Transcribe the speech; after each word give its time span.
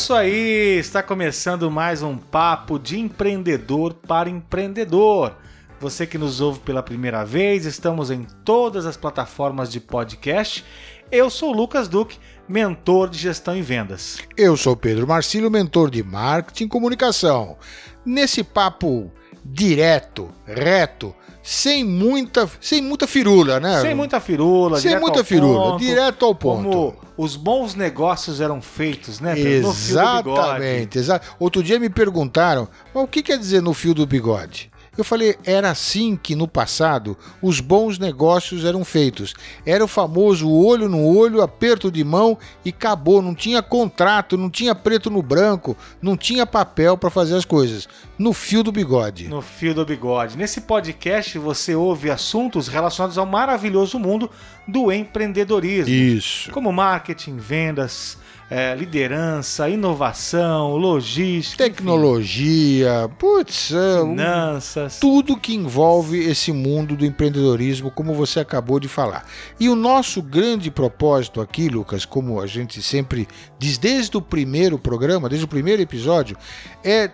Isso 0.00 0.14
aí, 0.14 0.78
está 0.78 1.02
começando 1.02 1.70
mais 1.70 2.02
um 2.02 2.16
papo 2.16 2.78
de 2.78 2.98
empreendedor 2.98 3.92
para 3.92 4.30
empreendedor. 4.30 5.36
Você 5.78 6.06
que 6.06 6.16
nos 6.16 6.40
ouve 6.40 6.58
pela 6.60 6.82
primeira 6.82 7.22
vez, 7.22 7.66
estamos 7.66 8.10
em 8.10 8.26
todas 8.42 8.86
as 8.86 8.96
plataformas 8.96 9.70
de 9.70 9.78
podcast. 9.78 10.64
Eu 11.12 11.28
sou 11.28 11.52
Lucas 11.52 11.86
Duque, 11.86 12.18
mentor 12.48 13.10
de 13.10 13.18
gestão 13.18 13.54
e 13.54 13.60
vendas. 13.60 14.16
Eu 14.38 14.56
sou 14.56 14.74
Pedro 14.74 15.06
Marcílio, 15.06 15.50
mentor 15.50 15.90
de 15.90 16.02
marketing 16.02 16.64
e 16.64 16.68
comunicação. 16.68 17.58
Nesse 18.02 18.42
papo 18.42 19.12
direto, 19.44 20.30
reto, 20.46 21.14
sem 21.50 21.82
muita, 21.82 22.48
sem 22.60 22.80
muita 22.80 23.08
firula, 23.08 23.58
né? 23.58 23.80
Sem 23.80 23.92
muita 23.92 24.20
firula, 24.20 24.76
Sem 24.78 24.90
direto 24.90 25.00
muita 25.00 25.18
ao 25.18 25.24
firula, 25.24 25.70
ponto, 25.72 25.78
direto 25.80 26.24
ao 26.24 26.32
ponto. 26.32 26.62
Como 26.62 26.96
os 27.16 27.34
bons 27.34 27.74
negócios 27.74 28.40
eram 28.40 28.62
feitos, 28.62 29.18
né? 29.18 29.34
Pedro? 29.34 29.68
Exatamente, 29.68 30.96
exa 31.00 31.20
Outro 31.40 31.60
dia 31.60 31.80
me 31.80 31.90
perguntaram, 31.90 32.68
o 32.94 33.04
que 33.04 33.20
quer 33.20 33.36
dizer 33.36 33.60
no 33.60 33.74
fio 33.74 33.92
do 33.92 34.06
bigode? 34.06 34.69
Eu 35.00 35.04
falei, 35.04 35.34
era 35.44 35.70
assim 35.70 36.14
que 36.14 36.34
no 36.34 36.46
passado 36.46 37.16
os 37.40 37.58
bons 37.58 37.98
negócios 37.98 38.66
eram 38.66 38.84
feitos. 38.84 39.34
Era 39.64 39.82
o 39.82 39.88
famoso 39.88 40.50
olho 40.50 40.90
no 40.90 41.02
olho, 41.02 41.40
aperto 41.40 41.90
de 41.90 42.04
mão 42.04 42.36
e 42.62 42.68
acabou. 42.68 43.22
Não 43.22 43.34
tinha 43.34 43.62
contrato, 43.62 44.36
não 44.36 44.50
tinha 44.50 44.74
preto 44.74 45.08
no 45.08 45.22
branco, 45.22 45.74
não 46.02 46.18
tinha 46.18 46.44
papel 46.44 46.98
para 46.98 47.08
fazer 47.08 47.34
as 47.34 47.46
coisas. 47.46 47.88
No 48.18 48.34
fio 48.34 48.62
do 48.62 48.70
bigode. 48.70 49.26
No 49.26 49.40
fio 49.40 49.74
do 49.74 49.86
bigode. 49.86 50.36
Nesse 50.36 50.60
podcast 50.60 51.38
você 51.38 51.74
ouve 51.74 52.10
assuntos 52.10 52.68
relacionados 52.68 53.16
ao 53.16 53.24
maravilhoso 53.24 53.98
mundo 53.98 54.30
do 54.68 54.92
empreendedorismo. 54.92 55.92
Isso. 55.92 56.50
Como 56.50 56.70
marketing, 56.70 57.38
vendas, 57.38 58.18
eh, 58.50 58.74
liderança, 58.74 59.68
inovação, 59.68 60.76
logística, 60.76 61.64
enfim, 61.64 61.72
Tecnologia, 61.72 63.08
putz, 63.18 63.72
é, 63.72 64.00
finanças. 64.00 64.98
tudo 64.98 65.36
que 65.36 65.54
envolve 65.54 66.18
esse 66.18 66.52
mundo 66.52 66.96
do 66.96 67.06
empreendedorismo, 67.06 67.90
como 67.90 68.12
você 68.12 68.40
acabou 68.40 68.80
de 68.80 68.88
falar. 68.88 69.24
E 69.58 69.68
o 69.68 69.76
nosso 69.76 70.20
grande 70.20 70.70
propósito 70.70 71.40
aqui, 71.40 71.68
Lucas, 71.68 72.04
como 72.04 72.40
a 72.40 72.46
gente 72.46 72.82
sempre 72.82 73.28
diz 73.58 73.78
desde 73.78 74.16
o 74.16 74.22
primeiro 74.22 74.78
programa, 74.78 75.28
desde 75.28 75.44
o 75.44 75.48
primeiro 75.48 75.80
episódio, 75.80 76.36
é 76.82 77.10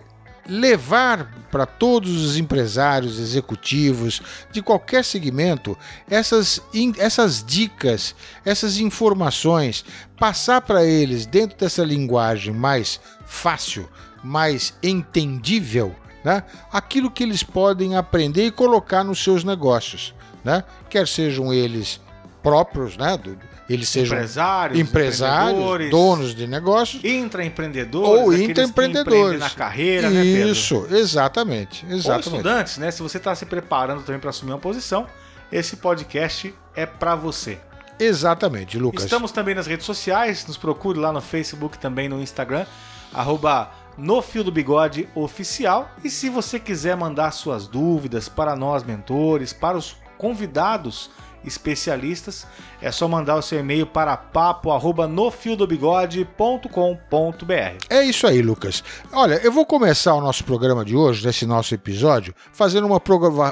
levar 0.49 1.31
para 1.51 1.67
todos 1.67 2.25
os 2.25 2.37
empresários, 2.37 3.19
executivos 3.19 4.21
de 4.53 4.63
qualquer 4.63 5.05
segmento 5.05 5.77
essas, 6.09 6.61
essas 6.99 7.45
dicas, 7.45 8.15
essas 8.45 8.79
informações, 8.79 9.85
passar 10.19 10.61
para 10.61 10.85
eles 10.85 11.27
dentro 11.27 11.57
dessa 11.57 11.85
linguagem 11.85 12.53
mais 12.53 13.01
fácil, 13.27 13.89
mais 14.23 14.75
entendível, 14.83 15.95
né? 16.25 16.43
aquilo 16.73 17.11
que 17.11 17.23
eles 17.23 17.43
podem 17.43 17.97
aprender 17.97 18.47
e 18.47 18.51
colocar 18.51 19.03
nos 19.05 19.23
seus 19.23 19.45
negócios, 19.45 20.15
né? 20.45 20.65
quer 20.89 21.07
sejam 21.09 21.53
eles 21.53 22.01
próprios, 22.43 22.97
né? 22.97 23.17
do- 23.17 23.39
eles 23.69 23.89
sejam 23.89 24.17
empresários, 24.17 24.79
empresários, 24.79 25.91
donos 25.91 26.35
de 26.35 26.47
negócios, 26.47 27.03
intraempreendedores, 27.05 28.09
ou 28.09 28.33
intraempreendedores. 28.33 29.41
na 29.41 29.51
carreira, 29.51 30.09
né, 30.09 30.23
Pedro? 30.23 30.49
Isso, 30.51 30.87
exatamente, 30.91 31.85
Ou 31.87 31.93
exatamente. 31.97 32.27
estudantes, 32.27 32.79
né? 32.79 32.91
Se 32.91 33.03
você 33.03 33.19
está 33.19 33.35
se 33.35 33.45
preparando 33.47 34.03
também 34.03 34.21
para 34.21 34.31
assumir 34.31 34.53
uma 34.53 34.59
posição, 34.59 35.07
esse 35.51 35.77
podcast 35.77 36.55
é 36.75 36.87
para 36.87 37.15
você. 37.15 37.59
Exatamente, 37.99 38.79
Lucas. 38.79 39.05
Estamos 39.05 39.33
também 39.33 39.55
nas 39.55 39.67
redes 39.67 39.87
sociais, 39.87 40.47
nos 40.47 40.57
procure 40.57 40.99
lá 40.99 41.13
no 41.13 41.21
Facebook, 41.21 41.79
também 41.79 42.09
no 42.09 42.21
Instagram, 42.21 42.67
arroba 43.13 43.71
no 43.97 44.21
Fio 44.21 44.45
do 44.45 44.53
Bigode 44.53 45.09
Oficial. 45.15 45.91
E 46.05 46.11
se 46.11 46.29
você 46.29 46.61
quiser 46.61 46.97
mandar 46.97 47.31
suas 47.31 47.67
dúvidas 47.67 48.29
para 48.29 48.55
nós, 48.55 48.85
mentores, 48.85 49.53
para 49.53 49.77
os 49.79 49.97
convidados 50.19 51.11
especialistas, 51.47 52.47
é 52.83 52.91
só 52.91 53.07
mandar 53.09 53.37
o 53.37 53.43
seu 53.43 53.61
e-mail 53.61 53.87
para 53.87 54.17
papo 54.17 54.73
arroba 54.73 55.07
nofiodobigode.com.br. 55.07 57.77
É 57.91 58.03
isso 58.05 58.27
aí, 58.27 58.43
Lucas. 58.43 58.83
Olha, 59.13 59.35
eu 59.43 59.53
vou 59.53 59.65
começar 59.65 60.15
o 60.15 60.21
nosso 60.21 60.45
programa 60.45 60.85
de 60.85 60.97
hoje, 60.97 61.25
nesse 61.27 61.47
nosso 61.47 61.75
episódio, 61.75 62.35
fazendo 62.53 62.87
uma, 62.87 63.01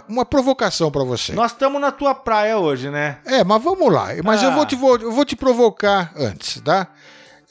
uma 0.09 0.25
provocação 0.25 0.91
para 0.91 1.05
você. 1.05 1.33
Nós 1.33 1.53
estamos 1.53 1.81
na 1.81 1.91
tua 1.93 2.15
praia 2.15 2.59
hoje, 2.59 2.91
né? 2.91 3.19
É, 3.25 3.43
mas 3.45 3.63
vamos 3.63 3.93
lá. 3.93 4.09
Mas 4.23 4.43
eu, 4.43 4.51
Ah. 4.51 4.55
vou 4.55 4.67
te, 4.67 4.77
vou, 4.77 4.97
eu 4.99 5.13
vou 5.13 5.25
te 5.25 5.37
provocar 5.37 6.13
antes, 6.17 6.61
tá? 6.61 6.89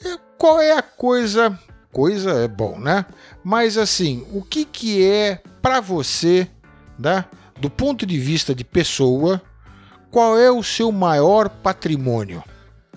É, 0.04 0.16
Qual 0.38 0.60
é 0.60 0.72
a 0.72 0.82
coisa. 0.82 1.58
Coisa 1.92 2.30
é 2.42 2.48
bom, 2.48 2.76
né? 2.78 3.06
Mas 3.44 3.78
assim, 3.78 4.26
o 4.32 4.42
que, 4.42 4.64
que 4.64 5.06
é 5.08 5.40
para 5.62 5.80
você, 5.80 6.48
né? 6.98 7.24
Do 7.60 7.70
ponto 7.70 8.04
de 8.04 8.18
vista 8.18 8.52
de 8.52 8.64
pessoa, 8.64 9.40
qual 10.14 10.38
é 10.38 10.48
o 10.48 10.62
seu 10.62 10.92
maior 10.92 11.48
patrimônio? 11.48 12.40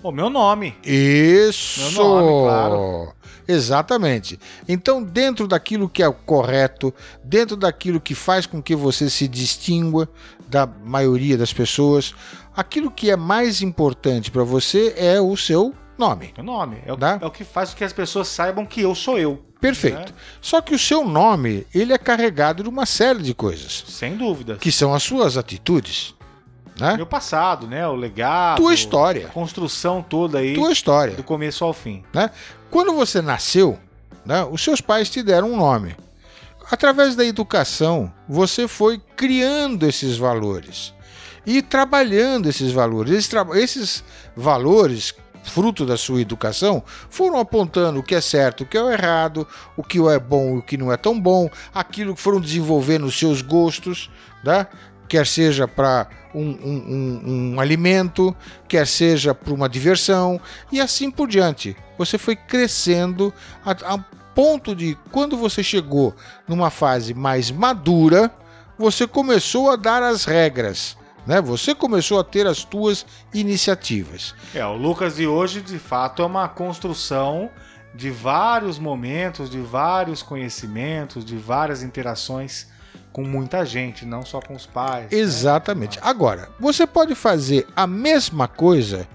O 0.04 0.12
meu 0.12 0.30
nome. 0.30 0.76
Isso! 0.86 1.80
Meu 1.80 1.92
nome, 2.04 2.44
claro. 2.46 3.14
Exatamente. 3.48 4.40
Então, 4.70 5.02
dentro 5.02 5.48
daquilo 5.48 5.90
que 5.90 6.04
é 6.04 6.08
o 6.08 6.14
correto, 6.14 6.94
dentro 7.24 7.58
daquilo 7.58 8.00
que 8.00 8.14
faz 8.14 8.46
com 8.46 8.62
que 8.62 8.76
você 8.76 9.10
se 9.10 9.28
distingua 9.28 10.08
da 10.48 10.68
maioria 10.68 11.36
das 11.36 11.52
pessoas, 11.52 12.14
aquilo 12.56 12.92
que 12.92 13.10
é 13.10 13.16
mais 13.16 13.64
importante 13.64 14.30
para 14.30 14.44
você 14.44 14.94
é 14.96 15.20
o 15.20 15.36
seu 15.36 15.74
nome. 15.98 16.36
Meu 16.38 16.46
nome. 16.46 16.84
É 16.86 16.94
o, 16.94 16.96
Dá? 16.96 17.18
é 17.20 17.26
o 17.26 17.32
que 17.32 17.44
faz 17.44 17.72
com 17.72 17.78
que 17.78 17.84
as 17.84 17.94
pessoas 17.94 18.28
saibam 18.28 18.64
que 18.64 18.82
eu 18.82 18.94
sou 18.94 19.18
eu. 19.18 19.44
Perfeito. 19.60 20.14
É. 20.14 20.16
Só 20.40 20.62
que 20.62 20.76
o 20.76 20.80
seu 20.80 21.04
nome, 21.04 21.66
ele 21.74 21.94
é 21.94 21.98
carregado 21.98 22.62
de 22.62 22.70
uma 22.70 22.86
série 22.86 23.24
de 23.24 23.34
coisas, 23.34 23.86
Sem 23.88 24.16
dúvidas. 24.16 24.60
que 24.60 24.72
são 24.72 24.94
as 24.94 25.02
suas 25.02 25.36
atitudes, 25.36 26.14
né? 26.80 26.96
Meu 26.96 27.06
passado, 27.06 27.68
né? 27.68 27.88
O 27.88 27.96
legado. 27.96 28.58
Tua 28.58 28.74
história, 28.74 29.28
A 29.28 29.30
construção 29.30 30.02
toda 30.02 30.40
aí. 30.40 30.54
tua 30.54 30.72
história. 30.72 31.16
Do 31.16 31.24
começo 31.24 31.64
ao 31.64 31.74
fim. 31.74 32.04
Quando 32.70 32.94
você 32.94 33.22
nasceu, 33.22 33.80
né, 34.26 34.46
os 34.50 34.64
seus 34.64 34.82
pais 34.82 35.10
te 35.10 35.24
deram 35.24 35.52
um 35.52 35.58
nome. 35.58 35.96
Através 36.70 37.16
da 37.16 37.24
educação, 37.24 38.12
você 38.28 38.68
foi 38.68 39.02
criando 39.16 39.88
esses 39.88 40.18
valores 40.18 40.94
e 41.46 41.62
trabalhando 41.62 42.50
esses 42.50 42.74
valores. 42.74 43.14
Esses, 43.14 43.34
esses 43.56 44.04
valores, 44.36 45.16
fruto 45.46 45.86
da 45.86 45.96
sua 45.96 46.20
educação, 46.20 46.84
foram 47.10 47.40
apontando 47.40 48.02
o 48.02 48.04
que 48.04 48.14
é 48.14 48.20
certo, 48.20 48.62
o 48.62 48.66
que 48.66 48.78
é 48.78 48.84
o 48.84 48.92
errado, 48.92 49.48
o 49.78 49.84
que 49.84 49.98
é 50.10 50.20
bom 50.20 50.56
e 50.56 50.58
o 50.58 50.62
que 50.62 50.76
não 50.78 50.92
é 50.92 50.98
tão 50.98 51.18
bom, 51.18 51.50
aquilo 51.74 52.14
que 52.14 52.22
foram 52.22 52.42
desenvolvendo 52.42 53.06
os 53.06 53.18
seus 53.18 53.42
gostos, 53.42 54.12
né? 54.44 54.68
Quer 55.08 55.26
seja 55.26 55.68
para 55.68 56.08
um, 56.34 56.42
um- 56.42 57.22
um- 57.26 57.54
um 57.56 57.60
alimento, 57.60 58.36
quer 58.68 58.86
seja 58.86 59.34
para 59.34 59.54
uma 59.54 59.68
diversão, 59.70 60.40
e 60.72 60.80
assim 60.80 61.10
por 61.10 61.28
diante. 61.28 61.76
Você 61.98 62.18
foi 62.18 62.36
crescendo 62.36 63.34
a, 63.66 63.72
a 63.96 63.98
ponto 64.36 64.76
de, 64.76 64.98
quando 65.12 65.36
você 65.38 65.64
chegou 65.64 66.16
numa 66.48 66.70
fase 66.70 67.14
mais 67.14 67.50
madura, 67.50 68.32
você 68.78 69.08
começou 69.08 69.72
a 69.72 69.76
dar 69.76 70.04
as 70.04 70.26
regras. 70.26 70.96
Né? 71.26 71.42
Você 71.42 71.74
começou 71.74 72.20
a 72.20 72.24
ter 72.24 72.46
as 72.48 72.64
tuas 72.64 73.06
iniciativas. 73.34 74.36
É, 74.54 74.64
o 74.66 74.76
Lucas 74.76 75.16
de 75.16 75.26
hoje, 75.28 75.62
de 75.62 75.80
fato, 75.80 76.22
é 76.22 76.26
uma 76.26 76.48
construção 76.48 77.50
de 77.96 78.12
vários 78.12 78.78
momentos, 78.78 79.50
de 79.50 79.60
vários 79.60 80.22
conhecimentos, 80.22 81.26
de 81.26 81.36
várias 81.36 81.82
interações 81.82 82.68
com 83.18 83.24
muita 83.24 83.66
gente, 83.66 84.06
não 84.06 84.24
só 84.24 84.40
com 84.40 84.54
os 84.54 84.68
pais. 84.68 85.10
né? 85.12 85.18
Exatamente. 85.18 85.98
Agora, 86.04 86.50
você 86.60 86.86
pode 86.86 87.16
fazer 87.16 87.66
a 87.76 87.88
mesma 87.88 88.48
coisa 88.48 89.08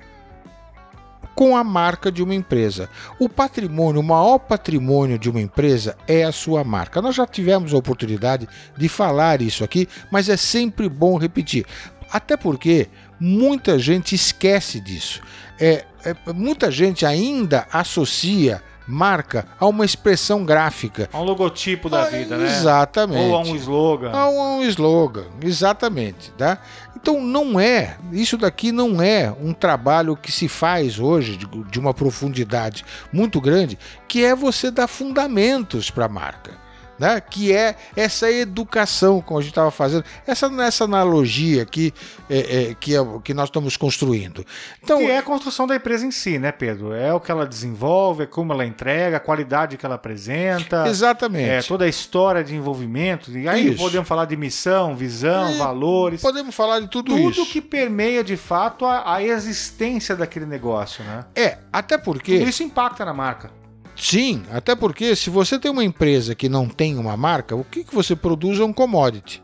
com 1.37 1.57
a 1.57 1.63
marca 1.63 2.11
de 2.11 2.21
uma 2.21 2.35
empresa. 2.35 2.91
O 3.21 3.29
patrimônio, 3.29 4.01
o 4.01 4.05
maior 4.05 4.41
patrimônio 4.41 5.21
de 5.21 5.31
uma 5.31 5.41
empresa 5.41 5.97
é 6.09 6.25
a 6.25 6.33
sua 6.33 6.65
marca. 6.65 7.01
Nós 7.01 7.15
já 7.15 7.25
tivemos 7.29 7.73
a 7.73 7.77
oportunidade 7.77 8.49
de 8.77 8.89
falar 8.89 9.41
isso 9.41 9.63
aqui, 9.63 9.89
mas 10.11 10.29
é 10.29 10.37
sempre 10.37 10.89
bom 10.89 11.17
repetir. 11.17 11.65
Até 12.11 12.37
porque 12.37 12.89
muita 13.21 13.79
gente 13.79 14.17
esquece 14.17 14.81
disso. 14.81 15.23
É, 15.61 15.85
é 16.05 16.33
muita 16.33 16.73
gente 16.73 17.07
ainda 17.07 17.69
associa 17.73 18.61
marca 18.87 19.47
a 19.59 19.67
uma 19.67 19.85
expressão 19.85 20.45
gráfica. 20.45 21.09
A 21.13 21.21
um 21.21 21.25
logotipo 21.25 21.89
da 21.89 22.03
Ah, 22.03 22.07
vida, 22.07 22.37
né? 22.37 22.47
Exatamente. 22.47 23.29
Ou 23.29 23.37
a 23.37 23.41
um 23.41 23.57
slogan. 23.57 24.11
A 24.13 24.29
um, 24.29 24.63
slogan, 24.63 25.27
exatamente, 25.43 26.31
tá? 26.33 26.59
Então 26.97 27.21
não 27.21 27.59
é, 27.59 27.97
isso 28.13 28.37
daqui 28.37 28.71
não 28.71 29.03
é 29.03 29.35
um 29.43 29.53
trabalho 29.53 30.17
que 30.17 30.31
se 30.31 30.47
faz 30.49 30.99
hoje 30.99 31.37
de, 31.37 31.47
de 31.47 31.81
uma 31.81 31.93
profundidade 31.93 32.85
muito 33.13 33.41
grande, 33.41 33.79
que 34.07 34.25
é 34.25 34.35
você 34.35 34.71
dar 34.71 34.87
fundamentos 34.87 35.91
para 35.91 36.07
a 36.07 36.09
marca. 36.09 36.53
Né? 36.99 37.21
Que 37.21 37.53
é 37.53 37.75
essa 37.97 38.31
educação, 38.31 39.21
como 39.21 39.39
a 39.39 39.43
gente 39.43 39.51
estava 39.53 39.71
fazendo, 39.71 40.05
essa, 40.27 40.47
essa 40.63 40.85
analogia 40.85 41.63
aqui 41.63 41.93
é, 42.31 42.71
é, 42.71 42.75
que, 42.79 42.95
é, 42.95 43.01
que 43.25 43.35
nós 43.35 43.49
estamos 43.49 43.77
construindo. 43.77 44.45
Então, 44.83 44.99
Que 44.99 45.07
é 45.07 45.19
a 45.19 45.23
construção 45.23 45.67
da 45.67 45.75
empresa 45.75 46.07
em 46.07 46.11
si, 46.11 46.39
né, 46.39 46.53
Pedro? 46.53 46.93
É 46.93 47.13
o 47.13 47.19
que 47.19 47.31
ela 47.31 47.47
desenvolve, 47.47 48.25
é 48.25 48.27
como 48.27 48.53
ela 48.53 48.65
entrega, 48.65 49.17
a 49.17 49.21
qualidade 49.21 49.77
que 49.77 49.85
ela 49.85 49.97
apresenta. 49.97 50.87
exatamente. 50.87 51.49
É, 51.49 51.63
toda 51.63 51.85
a 51.85 51.89
história 51.89 52.45
de 52.45 52.55
envolvimento. 52.55 53.31
E 53.37 53.49
aí 53.49 53.69
Isso. 53.69 53.79
podemos 53.79 54.07
falar 54.07 54.27
de 54.27 54.37
missão, 54.37 54.95
visão, 54.95 55.55
E 55.55 55.59
valores. 55.59 56.21
Podemos 56.21 56.55
falar 56.55 56.81
de 56.81 56.89
tudo, 56.89 57.15
Tudo 57.15 57.31
isso. 57.31 57.47
que 57.47 57.61
permeia 57.61 58.23
de 58.23 58.37
fato 58.37 58.85
a, 58.85 59.15
a 59.15 59.23
existência 59.23 60.15
daquele 60.15 60.47
negócio, 60.47 61.03
né? 61.05 61.25
É, 61.35 61.59
até 61.73 61.99
porque. 61.99 62.39
Tudo 62.39 62.49
isso 62.49 62.63
impacta 62.63 63.05
na 63.05 63.13
marca. 63.15 63.62
Sim, 64.03 64.43
até 64.51 64.75
porque 64.75 65.15
se 65.15 65.31
você 65.31 65.61
tem 65.61 65.71
uma 65.71 65.85
empresa 65.85 66.35
que 66.35 66.49
não 66.49 66.69
tem 66.69 66.99
uma 66.99 67.17
marca, 67.17 67.55
o 67.55 67.63
que, 67.63 67.85
que 67.85 67.95
você 67.95 68.17
produz 68.17 68.59
é 68.59 68.65
um 68.65 68.73
commodity. 68.73 69.41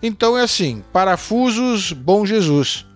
Então 0.00 0.38
é 0.38 0.42
assim, 0.44 0.84
parafusos 0.92 1.92
Bom 1.92 2.24
Jesus. 2.24 2.86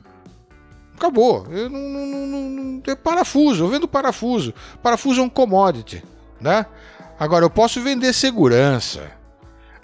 Acabou. 0.97 1.49
Eu 1.51 1.69
não, 1.69 1.81
não- 1.81 2.49
não- 2.49 2.83
é 2.87 2.95
parafuso, 2.95 3.65
eu 3.65 3.69
vendo 3.69 3.89
parafuso. 3.89 4.55
Parafuso 4.81 5.21
é 5.21 5.25
um 5.25 5.29
commodity, 5.29 6.01
né? 6.41 6.65
Agora 7.19 7.45
eu 7.45 7.51
posso 7.51 7.81
vender 7.81 8.13
segurança. 8.13 9.11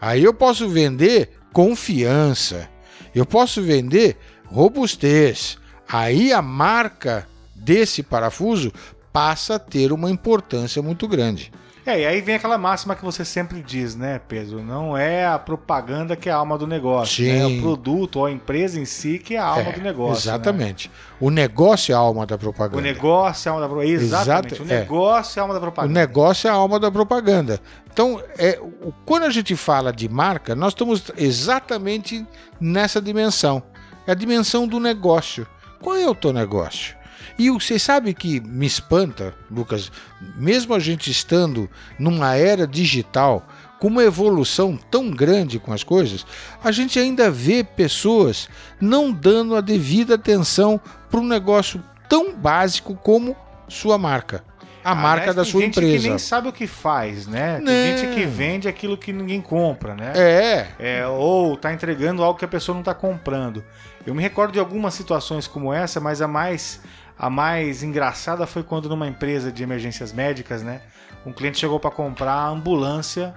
Aí 0.01 0.23
eu 0.23 0.33
posso 0.33 0.69
vender 0.69 1.31
confiança. 1.53 2.69
Eu 3.13 3.27
posso 3.27 3.61
vender 3.61 4.17
robustez. 4.45 5.59
Aí 5.89 6.33
a 6.33 6.41
marca 6.41 7.27
desse 7.53 8.01
parafuso 8.05 8.73
passa 9.17 9.55
a 9.55 9.59
ter 9.59 9.93
uma 9.93 10.11
importância 10.11 10.83
muito 10.83 11.09
grande. 11.09 11.51
É, 11.87 12.01
e 12.01 12.05
aí 12.05 12.21
vem 12.21 12.35
aquela 12.35 12.59
máxima 12.59 12.97
que 12.97 13.05
você 13.05 13.25
sempre 13.25 13.63
diz, 13.63 13.95
né, 13.95 14.21
Pedro? 14.29 14.61
Não 14.63 14.97
é 14.97 15.25
a 15.25 15.39
propaganda 15.39 16.17
que 16.17 16.29
é 16.29 16.33
a 16.33 16.37
alma 16.37 16.59
do 16.59 16.67
negócio. 16.67 17.25
Sim. 17.25 17.33
né? 17.33 17.39
É 17.39 17.47
o 17.47 17.63
produto 17.63 18.17
ou 18.17 18.27
a 18.27 18.31
empresa 18.33 18.79
em 18.81 18.85
si 18.85 19.19
que 19.21 19.37
é 19.37 19.39
a 19.39 19.45
alma 19.47 19.71
É, 19.71 19.73
do 19.73 19.81
negócio. 19.81 20.29
né? 20.29 20.35
Exatamente. 20.35 20.91
O 21.21 21.31
negócio 21.31 21.93
é 21.93 21.95
a 21.95 21.99
alma 21.99 22.27
da 22.27 22.35
O 22.35 22.39
propaganda. 22.39 22.83
negócio 22.83 23.49
é 23.49 23.51
a 23.51 23.53
alma 23.55 23.63
da 23.63 23.69
propaganda. 23.69 23.95
Exatamente. 24.05 24.55
Exato, 24.55 24.63
o 24.63 24.67
é. 24.75 24.81
negócio 24.81 25.39
é 25.39 25.41
a 25.41 25.43
alma 25.45 25.55
da 25.55 25.59
O 25.59 25.63
propaganda. 25.63 26.01
negócio 26.01 26.49
é 26.49 26.51
a 26.51 26.55
alma 26.55 26.81
da 26.81 26.91
propaganda. 26.91 27.61
Então, 27.93 28.23
é, 28.37 28.59
o- 28.61 28.93
quando 29.07 29.23
a 29.23 29.31
gente 29.31 29.55
fala 29.57 29.93
de 29.93 30.09
marca, 30.09 30.55
nós 30.57 30.73
estamos 30.73 31.05
exatamente 31.17 32.27
nessa 32.61 33.01
dimensão. 33.01 33.63
É 34.09 34.13
a 34.13 34.15
dimensão 34.15 34.67
do 34.67 34.79
negócio. 34.81 35.47
Qual 35.81 35.95
é 35.97 36.07
o 36.09 36.15
teu 36.17 36.33
negócio? 36.33 36.97
E 37.39 37.51
você 37.51 37.79
sabe 37.79 38.15
que 38.15 38.41
me 38.41 38.67
espanta, 38.67 39.35
Lucas, 39.51 39.93
mesmo 40.37 40.75
a 40.75 40.79
gente 40.79 41.11
estando 41.11 41.69
numa 41.99 42.35
era 42.35 42.67
digital, 42.67 43.47
com 43.79 43.89
uma 43.89 44.03
evolução 44.03 44.79
tão 44.91 45.11
grande 45.11 45.59
com 45.59 45.73
as 45.73 45.83
coisas, 45.83 46.25
a 46.65 46.73
gente 46.73 46.99
ainda 46.99 47.31
vê 47.31 47.63
pessoas 47.63 48.49
não 48.81 49.13
dando 49.13 49.55
a 49.55 49.61
devida 49.61 50.15
atenção 50.15 50.81
para 51.11 51.21
um 51.21 51.27
negócio 51.27 51.83
tão 52.09 52.35
básico 52.35 52.97
como 52.97 53.37
sua 53.69 53.99
marca. 53.99 54.43
A 54.83 54.95
marca 54.95 55.35
da 55.35 55.43
tem 55.43 55.51
sua 55.51 55.61
gente 55.63 55.79
empresa. 55.79 56.03
que 56.05 56.09
nem 56.09 56.19
sabe 56.19 56.49
o 56.49 56.53
que 56.53 56.67
faz, 56.67 57.27
né? 57.27 57.57
Tem 57.57 57.65
Não. 57.65 57.99
gente 57.99 58.15
que 58.15 58.25
vende 58.25 58.69
aquilo 58.69 58.97
que 58.97 59.13
ninguém 59.13 59.41
compra, 59.41 59.95
né? 59.97 60.13
É, 60.15 60.69
É, 60.79 61.07
ou 61.09 61.57
tá 61.57 61.73
entregando 61.73 62.23
algo 62.23 62.39
que 62.39 62.45
a 62.45 62.49
pessoa 62.49 62.75
não 62.75 62.85
tá 62.85 62.95
comprando. 62.95 63.65
Eu 64.07 64.15
me 64.15 64.23
recordo 64.23 64.53
de 64.53 64.61
algumas 64.61 64.95
situações 64.95 65.49
como 65.49 65.75
essa, 65.75 65.99
mas 65.99 66.23
a 66.23 66.29
mais 66.29 66.81
a 67.19 67.31
mais 67.31 67.83
engraçada 67.83 68.47
foi 68.47 68.63
quando 68.63 68.89
numa 68.89 69.07
empresa 69.07 69.51
de 69.53 69.63
emergências 69.63 70.13
médicas, 70.13 70.63
né, 70.63 70.81
um 71.25 71.33
cliente 71.33 71.59
chegou 71.59 71.81
para 71.81 71.91
comprar 71.91 72.33
a 72.35 72.49
ambulância. 72.49 73.35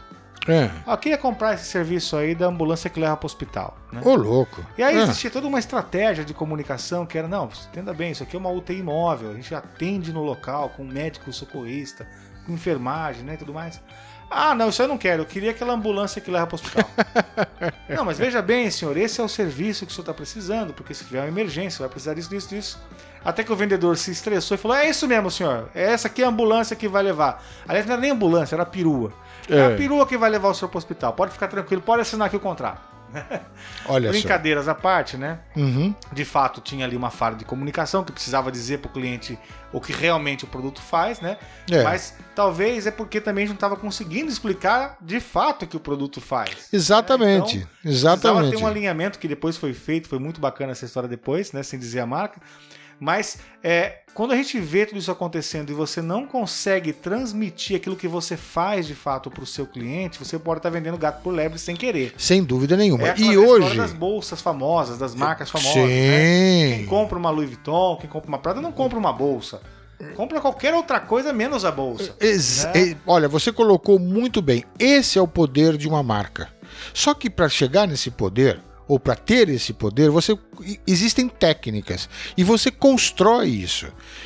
é. 0.48 0.70
Ah, 0.86 0.94
eu 0.94 0.98
queria 0.98 1.18
comprar 1.18 1.54
esse 1.54 1.66
serviço 1.66 2.16
aí 2.16 2.34
da 2.34 2.48
ambulância 2.48 2.90
que 2.90 3.00
leva 3.00 3.16
para 3.18 3.26
o 3.26 3.28
hospital, 3.28 3.78
né? 3.92 4.02
Ô, 4.04 4.16
louco. 4.16 4.66
E 4.78 4.81
aí 4.84 4.98
É. 4.98 5.02
existia 5.04 5.30
toda 5.30 5.48
uma 5.48 5.60
estratégia 5.60 6.24
de 6.26 6.34
comunicação 6.34 7.06
que 7.06 7.18
era, 7.18 7.28
não, 7.28 7.50
entenda 7.70 7.94
bem, 7.94 8.12
isso 8.12 8.24
aqui 8.24 8.36
é 8.36 8.40
uma 8.40 8.50
UTI 8.50 8.81
móvel, 8.81 9.31
a 9.31 9.34
gente 9.36 9.54
atende 9.54 10.12
no 10.14 10.24
local 10.24 10.70
com 10.70 10.84
médico 10.84 11.32
socorrista, 11.34 12.08
com 12.46 12.54
enfermagem, 12.54 13.24
né, 13.24 13.34
e 13.36 13.38
tudo 13.38 13.54
mais. 13.54 13.80
Ah, 14.32 14.54
não, 14.56 14.70
isso 14.70 14.82
eu 14.82 14.88
não 14.88 14.98
quero, 14.98 15.24
eu 15.24 15.25
queria 15.25 15.52
aquela 15.52 15.74
ambulância 15.74 16.22
que 16.22 16.30
leva 16.30 16.46
para 16.48 16.56
o 16.56 16.60
hospital. 16.60 16.90
não, 17.90 18.06
mas 18.06 18.18
veja 18.18 18.42
bem, 18.42 18.70
senhor, 18.70 18.96
esse 18.98 19.20
é 19.20 19.24
o 19.24 19.28
serviço 19.28 19.86
que 19.86 19.92
o 19.92 19.96
senhor 19.96 20.04
está 20.04 20.14
precisando, 20.14 20.74
porque 20.74 20.94
se 20.94 21.04
tiver 21.04 21.20
uma 21.22 21.28
emergência, 21.28 21.80
vai 21.80 21.90
precisar 21.90 22.14
disso, 22.14 22.30
disso, 22.30 22.50
disso. 22.50 22.80
Até 23.24 23.44
que 23.44 23.51
o 23.51 23.56
vendedor 23.56 23.98
se 23.98 24.12
estressou 24.12 24.56
e 24.56 24.57
falou, 24.57 24.77
é 24.77 24.89
isso 24.89 25.07
mesmo, 25.07 25.30
senhor, 25.30 25.69
é 25.75 25.92
essa 25.92 26.07
aqui 26.07 26.21
é 26.21 26.25
a 26.25 26.30
ambulância 26.30 26.75
que 26.75 26.88
vai 26.88 27.04
levar. 27.04 27.44
Aliás, 27.68 27.86
não 27.86 27.94
era 27.94 28.01
nem 28.01 28.12
ambulância, 28.12 28.56
era 28.56 28.63
a 28.63 28.66
perua. 28.66 29.12
É, 29.50 29.57
É. 29.57 29.66
a 29.74 29.75
perua 29.75 30.06
que 30.07 30.18
vai 30.18 30.30
levar 30.30 30.50
o 30.50 30.54
senhor 30.54 30.69
para 30.69 30.77
o 30.77 30.80
hospital, 30.80 31.13
pode 31.13 31.31
ficar 31.33 31.48
tranquilo, 31.48 31.81
pode 31.81 32.01
assinar 32.01 32.27
aqui 32.27 32.36
o 32.36 32.39
contrato. 32.39 32.88
Olha 33.88 34.12
Brincadeiras 34.12 34.68
à 34.68 34.75
parte, 34.75 35.18
né? 35.18 35.39
Uhum. 35.56 35.95
de 36.13 36.24
fato 36.24 36.62
tinha 36.62 36.86
ali 36.86 36.95
uma 36.95 37.10
falha 37.10 37.36
de 37.36 37.44
comunicação 37.44 38.04
que 38.04 38.12
precisava 38.12 38.51
dizer 38.51 38.77
para 38.80 38.89
o 38.89 38.94
cliente 38.94 39.38
o 39.74 39.81
que 39.81 39.92
realmente 39.92 40.44
o 40.44 40.48
produto 40.48 40.80
faz, 40.80 41.19
né? 41.19 41.38
É. 41.72 41.83
Mas 41.83 42.13
talvez 42.36 42.86
é 42.86 42.92
porque 42.92 43.19
também 43.19 43.44
a 43.44 43.48
gente 43.48 43.54
não 43.54 43.57
estava 43.57 43.75
conseguindo 43.75 44.31
explicar 44.31 44.95
de 45.01 45.19
fato 45.19 45.63
o 45.65 45.68
que 45.68 45.75
o 45.75 45.80
produto 45.80 46.22
faz. 46.22 46.68
Exatamente. 46.72 47.57
Então, 47.57 47.69
Precisava 47.81 48.15
exatamente. 48.19 48.56
ter 48.56 48.63
um 48.63 48.68
alinhamento 48.68 49.18
que 49.19 49.27
depois 49.27 49.57
foi 49.57 49.74
feito, 49.74 50.07
foi 50.07 50.19
muito 50.19 50.39
bacana 50.39 50.72
essa 50.72 50.86
história 50.86 51.10
depois, 51.10 51.51
né? 51.51 51.63
Sem 51.63 51.80
dizer 51.80 52.01
a 52.01 52.06
marca. 52.06 52.39
Mas 53.00 53.38
é, 53.63 54.00
quando 54.13 54.34
a 54.34 54.36
gente 54.36 54.60
vê 54.60 54.86
tudo 54.86 54.98
isso 54.98 55.12
acontecendo 55.12 55.70
e 55.70 55.74
você 55.74 56.01
não 56.01 56.25
consegue 56.25 56.91
transmitir 56.91 57.77
aquilo 57.77 57.96
que 57.96 58.08
você 58.08 58.36
faz 58.36 58.86
de 58.86 58.94
fato 58.94 59.29
para 59.29 59.44
o 59.44 59.48
seu 59.48 59.65
cliente, 59.65 60.20
você 60.20 60.38
pode 60.38 60.60
estar 60.60 60.70
vendendo 60.70 60.98
gato 60.98 61.22
por 61.22 61.34
lebre 61.34 61.58
sem 61.58 61.75
querer. 61.75 62.13
Sem 62.18 62.44
dúvida 62.44 62.75
nenhuma. 62.75 63.10
É 63.10 63.15
e 63.18 63.29
história 63.29 63.39
hoje. 63.39 63.77
das 63.77 63.94
bolsas 63.94 64.41
famosas, 64.41 64.98
das 64.98 65.15
marcas 65.15 65.50
famosas. 65.50 65.74
Sim. 65.74 65.88
né? 65.88 66.75
Quem 66.77 66.86
compra 66.86 67.18
uma 67.18 67.29
Louis 67.29 67.50
Vuitton, 67.50 67.98
quem 67.98 68.10
compra 68.10 68.27
uma 68.27 68.39
Prada, 68.39 68.62
não 68.62 68.72
compra 68.72 69.00
uma 69.00 69.13
bolsa. 69.13 69.62
Compra 70.15 70.39
qualquer 70.39 70.74
outra 70.74 71.00
coisa 71.00 71.34
menos 71.34 71.65
a 71.65 71.72
bolsa. 71.72 72.15
Ex- 72.22 72.65
né? 72.74 72.96
Olha, 73.06 73.27
você 73.27 73.51
colocou 73.51 74.00
muito 74.00 74.41
bem. 74.41 74.63
Esse 74.79 75.20
é 75.20 75.22
o 75.22 75.27
poder 75.27 75.75
de 75.77 75.89
uma 75.89 76.01
marca. 76.01 76.50
Só 76.94 77.13
que 77.13 77.29
para 77.29 77.50
chegar 77.50 77.86
nesse 77.86 78.10
poder, 78.10 78.62
ou 78.89 79.00
para 79.00 79.15
ter 79.15 79.48
esse 79.50 79.72
poder, 79.72 80.10
você 80.10 80.36
existem 80.88 81.29
técnicas 81.29 82.10
e 82.36 82.43
você 82.43 82.72
constrói 82.72 83.48
isso. 83.50 83.86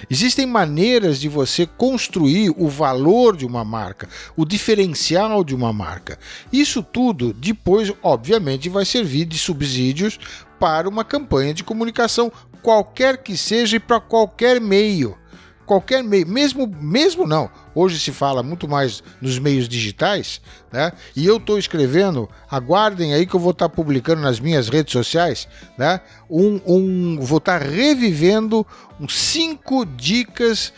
Existem 0.09 0.47
maneiras 0.47 1.19
de 1.19 1.27
você 1.27 1.67
construir 1.67 2.49
o 2.57 2.69
valor 2.69 3.35
de 3.35 3.45
uma 3.45 3.65
marca, 3.65 4.07
o 4.37 4.45
diferencial 4.45 5.43
de 5.43 5.53
uma 5.53 5.73
marca. 5.73 6.17
Isso 6.51 6.81
tudo 6.81 7.33
depois, 7.33 7.91
obviamente, 8.01 8.69
vai 8.69 8.85
servir 8.85 9.25
de 9.25 9.37
subsídios 9.37 10.17
para 10.57 10.87
uma 10.87 11.03
campanha 11.03 11.53
de 11.53 11.61
comunicação, 11.61 12.31
qualquer 12.61 13.17
que 13.17 13.35
seja 13.35 13.75
e 13.75 13.81
para 13.81 13.99
qualquer 13.99 14.61
meio 14.61 15.17
qualquer 15.65 16.03
meio, 16.03 16.27
mesmo 16.27 16.67
mesmo 16.67 17.25
não. 17.25 17.49
Hoje 17.75 17.99
se 17.99 18.11
fala 18.11 18.43
muito 18.43 18.67
mais 18.67 19.03
nos 19.21 19.39
meios 19.39 19.67
digitais, 19.67 20.41
né? 20.71 20.91
E 21.15 21.25
eu 21.25 21.37
estou 21.37 21.57
escrevendo, 21.57 22.29
aguardem 22.49 23.13
aí 23.13 23.25
que 23.25 23.35
eu 23.35 23.39
vou 23.39 23.51
estar 23.51 23.69
publicando 23.69 24.21
nas 24.21 24.39
minhas 24.39 24.69
redes 24.69 24.91
sociais, 24.91 25.47
né? 25.77 26.01
Um, 26.29 26.59
um 26.65 27.19
vou 27.19 27.37
estar 27.37 27.61
revivendo 27.61 28.65
uns 28.99 29.15
cinco 29.15 29.85
dicas 29.85 30.71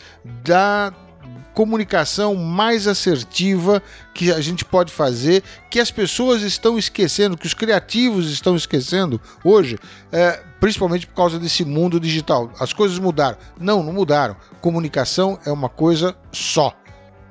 da 0.44 0.92
comunicação 1.56 2.34
mais 2.34 2.86
assertiva 2.86 3.82
que 4.12 4.30
a 4.30 4.42
gente 4.42 4.62
pode 4.62 4.92
fazer, 4.92 5.42
que 5.70 5.80
as 5.80 5.90
pessoas 5.90 6.42
estão 6.42 6.78
esquecendo, 6.78 7.34
que 7.34 7.46
os 7.46 7.54
criativos 7.54 8.30
estão 8.30 8.54
esquecendo 8.54 9.18
hoje, 9.42 9.78
é, 10.12 10.42
principalmente 10.60 11.06
por 11.06 11.14
causa 11.14 11.38
desse 11.38 11.64
mundo 11.64 11.98
digital. 11.98 12.52
As 12.60 12.74
coisas 12.74 12.98
mudaram. 12.98 13.38
Não, 13.58 13.82
não 13.82 13.94
mudaram. 13.94 14.36
Comunicação 14.60 15.38
é 15.46 15.50
uma 15.50 15.70
coisa 15.70 16.14
só. 16.30 16.76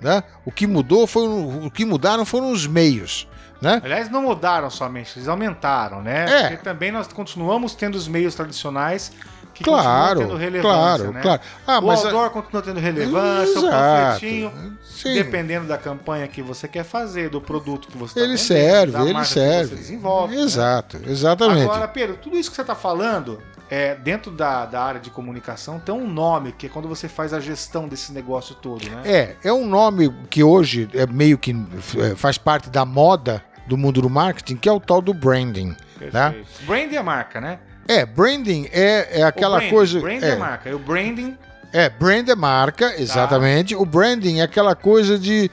Né? 0.06 0.24
O 0.46 0.52
que 0.52 0.68
mudou 0.68 1.08
foi 1.08 1.28
o 1.28 1.72
que 1.72 1.84
mudaram 1.84 2.24
foram 2.26 2.52
os 2.52 2.68
meios. 2.68 3.28
Né? 3.60 3.82
Aliás, 3.84 4.08
não 4.08 4.22
mudaram 4.22 4.70
somente, 4.70 5.18
eles 5.18 5.28
aumentaram, 5.28 6.00
né? 6.00 6.26
É. 6.30 6.42
Porque 6.50 6.64
também 6.64 6.92
nós 6.92 7.08
continuamos 7.08 7.74
tendo 7.74 7.96
os 7.96 8.08
meios 8.08 8.36
tradicionais 8.36 9.12
que 9.52 9.64
claro, 9.64 10.20
continua 10.20 10.28
tendo 10.28 10.38
relevância, 10.38 10.70
claro, 10.78 11.12
né? 11.12 11.22
claro. 11.22 11.42
Ah, 11.66 11.80
o 11.80 11.88
mas 11.88 12.02
outdoor 12.02 12.30
continua 12.30 12.62
tendo 12.62 12.80
relevância, 12.80 13.56
o 13.60 13.66
Exato. 13.66 13.72
panfletinho, 13.72 14.78
Sim. 14.84 15.14
dependendo 15.16 15.66
da 15.68 15.78
campanha 15.80 16.28
que 16.28 16.44
você 16.44 16.68
quer 16.68 16.84
fazer, 16.84 17.30
do 17.32 17.42
produto 17.42 17.88
que 17.88 17.98
você 17.98 18.20
está 18.20 18.30
Ele 18.30 18.38
serve, 18.38 19.10
ele 19.10 19.26
serve. 19.26 19.70
você 19.70 19.76
desenvolve. 19.76 20.36
né? 20.36 20.42
Exato, 20.44 21.00
exatamente. 21.08 21.64
Agora, 21.64 21.88
Pedro, 21.88 22.18
tudo 22.18 22.38
isso 22.38 22.52
que 22.52 22.56
você 22.56 22.62
está 22.62 22.76
falando, 22.76 23.42
é, 23.70 23.96
dentro 23.96 24.32
da, 24.32 24.66
da 24.66 24.84
área 24.84 25.00
de 25.00 25.10
comunicação, 25.10 25.80
tem 25.80 25.94
um 25.94 26.08
nome, 26.08 26.52
que 26.52 26.68
é 26.68 26.70
quando 26.70 26.88
você 26.88 27.08
faz 27.08 27.34
a 27.34 27.40
gestão 27.40 27.88
desse 27.88 28.12
negócio 28.14 28.56
todo, 28.56 28.88
né? 28.90 29.02
É, 29.06 29.36
é 29.44 29.54
um 29.54 29.66
nome 29.66 30.14
que 30.30 30.44
hoje 30.44 30.90
é 30.94 31.06
meio 31.08 31.38
que 31.38 31.56
é, 31.98 32.16
faz 32.16 32.38
parte 32.38 32.70
da 32.70 32.86
moda 32.86 33.44
do 33.68 33.78
mundo 33.78 34.02
do 34.02 34.10
marketing, 34.10 34.58
que 34.58 34.70
é 34.70 34.72
o 34.72 34.80
tal 34.80 35.02
do 35.02 35.14
branding. 35.14 35.76
Tá? 36.12 36.32
Perfeito. 36.32 36.66
Brand 36.66 36.94
é 36.94 37.02
marca, 37.02 37.42
né? 37.42 37.60
É, 37.88 38.06
branding 38.06 38.68
é, 38.72 39.22
é 39.22 39.24
aquela 39.24 39.58
O 39.58 39.60
brand, 39.60 39.72
coisa. 39.72 40.00
Brand 40.00 40.24
é, 40.24 40.30
é 40.30 40.36
marca. 40.36 40.70
E 40.70 40.74
o 40.74 40.80
branding 40.80 41.38
É, 41.72 41.90
brand 41.90 42.28
é 42.30 42.36
marca, 42.36 43.00
exatamente. 43.00 43.76
O 43.76 43.86
branding 43.86 44.40
é 44.40 44.44
aquela 44.44 44.76
coisa 44.76 45.18
de, 45.18 45.50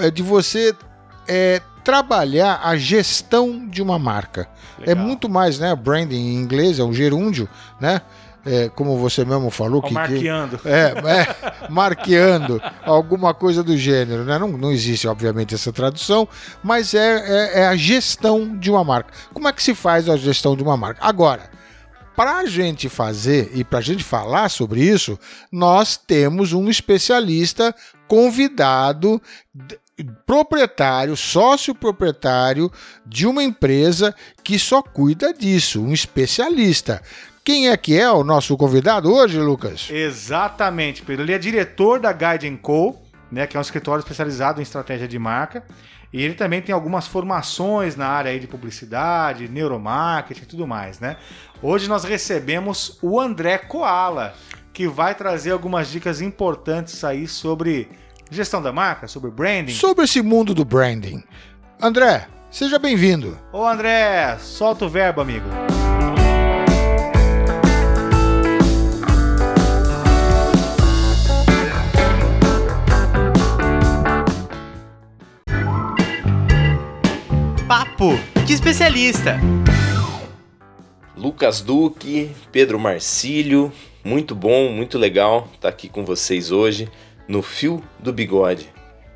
é 0.00 0.10
de 0.10 0.22
você 0.22 0.74
é, 1.28 1.60
trabalhar 1.84 2.60
a 2.62 2.76
gestão 2.76 3.66
de 3.68 3.82
uma 3.82 3.98
marca. 3.98 4.48
É 4.80 4.88
Legal. 4.88 5.04
muito 5.04 5.28
mais, 5.28 5.58
né? 5.58 5.74
Branding 5.74 6.16
em 6.16 6.34
inglês 6.36 6.78
é 6.78 6.84
um 6.84 6.92
gerúndio, 6.92 7.48
né? 7.80 8.00
É, 8.44 8.68
como 8.70 8.98
você 8.98 9.24
mesmo 9.24 9.50
falou, 9.50 9.80
que, 9.80 9.88
que 9.88 9.94
marqueando. 9.94 10.60
é, 10.64 10.94
é, 10.96 11.36
marqueando 11.70 12.60
alguma 12.84 13.32
coisa 13.32 13.62
do 13.62 13.76
gênero, 13.76 14.24
né? 14.24 14.36
Não, 14.36 14.48
não 14.48 14.72
existe, 14.72 15.06
obviamente, 15.06 15.54
essa 15.54 15.72
tradução, 15.72 16.28
mas 16.62 16.92
é, 16.92 16.98
é, 16.98 17.60
é 17.60 17.66
a 17.68 17.76
gestão 17.76 18.56
de 18.58 18.68
uma 18.68 18.82
marca. 18.82 19.12
Como 19.32 19.46
é 19.46 19.52
que 19.52 19.62
se 19.62 19.76
faz 19.76 20.08
a 20.08 20.16
gestão 20.16 20.56
de 20.56 20.62
uma 20.62 20.76
marca? 20.76 20.98
Agora, 21.06 21.42
para 22.16 22.38
a 22.38 22.46
gente 22.46 22.88
fazer 22.88 23.50
e 23.54 23.64
para 23.64 23.78
a 23.78 23.82
gente 23.82 24.04
falar 24.04 24.48
sobre 24.48 24.82
isso, 24.82 25.18
nós 25.50 25.96
temos 25.96 26.52
um 26.52 26.68
especialista 26.68 27.74
convidado, 28.06 29.20
proprietário, 30.26 31.16
sócio 31.16 31.74
proprietário 31.74 32.70
de 33.06 33.26
uma 33.26 33.42
empresa 33.42 34.14
que 34.42 34.58
só 34.58 34.82
cuida 34.82 35.32
disso, 35.32 35.82
um 35.82 35.92
especialista. 35.92 37.02
Quem 37.44 37.70
é 37.70 37.76
que 37.76 37.98
é 37.98 38.10
o 38.10 38.22
nosso 38.22 38.56
convidado 38.56 39.12
hoje, 39.12 39.38
Lucas? 39.38 39.88
Exatamente, 39.90 41.02
Pedro. 41.02 41.24
Ele 41.24 41.32
é 41.32 41.38
diretor 41.38 41.98
da 41.98 42.12
Guide 42.12 42.56
Co., 42.62 43.00
né, 43.30 43.46
que 43.46 43.56
é 43.56 43.58
um 43.58 43.62
escritório 43.62 44.00
especializado 44.00 44.60
em 44.60 44.62
estratégia 44.62 45.08
de 45.08 45.18
marca. 45.18 45.64
E 46.12 46.22
ele 46.22 46.34
também 46.34 46.60
tem 46.60 46.74
algumas 46.74 47.06
formações 47.06 47.96
na 47.96 48.06
área 48.06 48.38
de 48.38 48.46
publicidade, 48.46 49.48
neuromarketing 49.48 50.42
e 50.42 50.46
tudo 50.46 50.66
mais, 50.66 51.00
né? 51.00 51.16
Hoje 51.62 51.88
nós 51.88 52.04
recebemos 52.04 52.98
o 53.00 53.18
André 53.18 53.56
Koala, 53.56 54.34
que 54.72 54.86
vai 54.86 55.14
trazer 55.14 55.52
algumas 55.52 55.88
dicas 55.88 56.20
importantes 56.20 57.02
aí 57.02 57.26
sobre 57.26 57.88
gestão 58.30 58.60
da 58.60 58.72
marca, 58.72 59.08
sobre 59.08 59.30
branding. 59.30 59.72
Sobre 59.72 60.04
esse 60.04 60.20
mundo 60.20 60.54
do 60.54 60.64
branding. 60.64 61.22
André, 61.80 62.26
seja 62.50 62.78
bem-vindo. 62.78 63.38
Ô 63.52 63.66
André, 63.66 64.36
solta 64.38 64.84
o 64.84 64.88
verbo, 64.88 65.20
amigo. 65.20 65.46
Papo 77.74 78.10
de 78.44 78.52
especialista. 78.52 79.40
Lucas 81.16 81.62
Duque, 81.62 82.30
Pedro 82.52 82.78
Marcílio, 82.78 83.72
muito 84.04 84.34
bom, 84.34 84.70
muito 84.70 84.98
legal 84.98 85.48
estar 85.54 85.70
aqui 85.70 85.88
com 85.88 86.04
vocês 86.04 86.50
hoje 86.50 86.86
no 87.26 87.40
Fio 87.40 87.82
do 87.98 88.12
Bigode. 88.12 88.68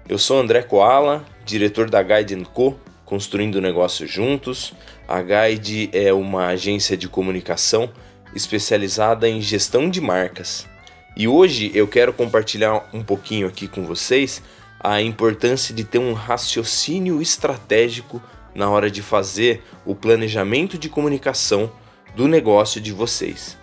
Eu 0.08 0.16
sou 0.16 0.40
André 0.40 0.62
Koala, 0.62 1.22
diretor 1.44 1.90
da 1.90 2.02
Guide 2.02 2.34
Co, 2.54 2.74
construindo 3.04 3.60
negócios 3.60 4.10
juntos. 4.10 4.72
A 5.06 5.20
Guide 5.20 5.90
é 5.92 6.10
uma 6.14 6.46
agência 6.46 6.96
de 6.96 7.10
comunicação 7.10 7.90
especializada 8.34 9.28
em 9.28 9.38
gestão 9.38 9.90
de 9.90 10.00
marcas. 10.00 10.66
E 11.14 11.28
hoje 11.28 11.70
eu 11.74 11.86
quero 11.86 12.10
compartilhar 12.10 12.88
um 12.94 13.02
pouquinho 13.02 13.48
aqui 13.48 13.68
com 13.68 13.84
vocês 13.84 14.42
a 14.80 15.02
importância 15.02 15.74
de 15.74 15.84
ter 15.84 15.98
um 15.98 16.14
raciocínio 16.14 17.20
estratégico 17.20 18.22
na 18.56 18.68
hora 18.70 18.90
de 18.90 19.02
fazer 19.02 19.62
o 19.84 19.94
planejamento 19.94 20.78
de 20.78 20.88
comunicação 20.88 21.70
do 22.16 22.26
negócio 22.26 22.80
de 22.80 22.92
vocês. 22.92 23.56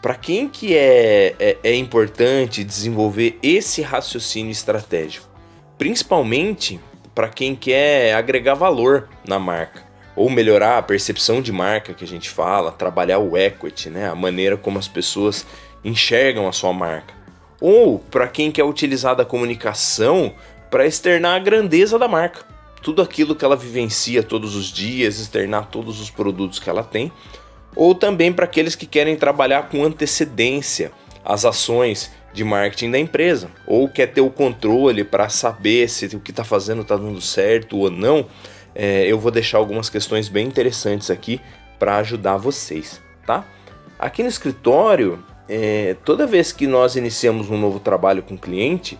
Para 0.00 0.14
quem 0.14 0.48
que 0.48 0.74
é, 0.74 1.34
é, 1.38 1.56
é 1.62 1.74
importante 1.74 2.64
desenvolver 2.64 3.38
esse 3.42 3.82
raciocínio 3.82 4.50
estratégico? 4.50 5.28
Principalmente 5.76 6.80
para 7.14 7.28
quem 7.28 7.54
quer 7.54 8.14
agregar 8.14 8.54
valor 8.54 9.08
na 9.26 9.38
marca 9.38 9.86
ou 10.16 10.30
melhorar 10.30 10.78
a 10.78 10.82
percepção 10.82 11.40
de 11.40 11.52
marca 11.52 11.94
que 11.94 12.04
a 12.04 12.06
gente 12.08 12.28
fala, 12.28 12.72
trabalhar 12.72 13.18
o 13.18 13.36
equity, 13.36 13.88
né, 13.88 14.08
a 14.08 14.14
maneira 14.14 14.56
como 14.56 14.78
as 14.78 14.88
pessoas 14.88 15.46
enxergam 15.84 16.48
a 16.48 16.52
sua 16.52 16.72
marca. 16.72 17.14
Ou 17.60 17.98
para 17.98 18.26
quem 18.26 18.50
quer 18.50 18.64
utilizar 18.64 19.14
da 19.14 19.24
comunicação 19.24 20.34
para 20.70 20.86
externar 20.86 21.36
a 21.36 21.38
grandeza 21.38 21.98
da 21.98 22.08
marca, 22.08 22.44
tudo 22.82 23.02
aquilo 23.02 23.34
que 23.34 23.44
ela 23.44 23.56
vivencia 23.56 24.22
todos 24.22 24.54
os 24.54 24.66
dias, 24.66 25.18
externar 25.18 25.68
todos 25.70 26.00
os 26.00 26.10
produtos 26.10 26.58
que 26.58 26.70
ela 26.70 26.82
tem, 26.82 27.12
ou 27.74 27.94
também 27.94 28.32
para 28.32 28.44
aqueles 28.44 28.74
que 28.74 28.86
querem 28.86 29.16
trabalhar 29.16 29.68
com 29.68 29.84
antecedência 29.84 30.92
as 31.24 31.44
ações 31.44 32.10
de 32.32 32.44
marketing 32.44 32.90
da 32.90 32.98
empresa, 32.98 33.50
ou 33.66 33.88
quer 33.88 34.06
ter 34.06 34.20
o 34.20 34.30
controle 34.30 35.04
para 35.04 35.28
saber 35.28 35.88
se 35.88 36.06
o 36.16 36.20
que 36.20 36.30
está 36.30 36.44
fazendo 36.44 36.82
está 36.82 36.96
dando 36.96 37.20
certo 37.20 37.76
ou 37.76 37.90
não. 37.90 38.26
É, 38.74 39.06
eu 39.06 39.18
vou 39.18 39.30
deixar 39.30 39.58
algumas 39.58 39.90
questões 39.90 40.28
bem 40.28 40.46
interessantes 40.46 41.10
aqui 41.10 41.40
para 41.78 41.96
ajudar 41.98 42.36
vocês, 42.36 43.00
tá? 43.26 43.44
Aqui 43.98 44.22
no 44.22 44.28
escritório, 44.28 45.22
é, 45.48 45.96
toda 46.04 46.26
vez 46.26 46.52
que 46.52 46.66
nós 46.66 46.94
iniciamos 46.94 47.50
um 47.50 47.58
novo 47.58 47.80
trabalho 47.80 48.22
com 48.22 48.34
o 48.34 48.38
cliente, 48.38 48.98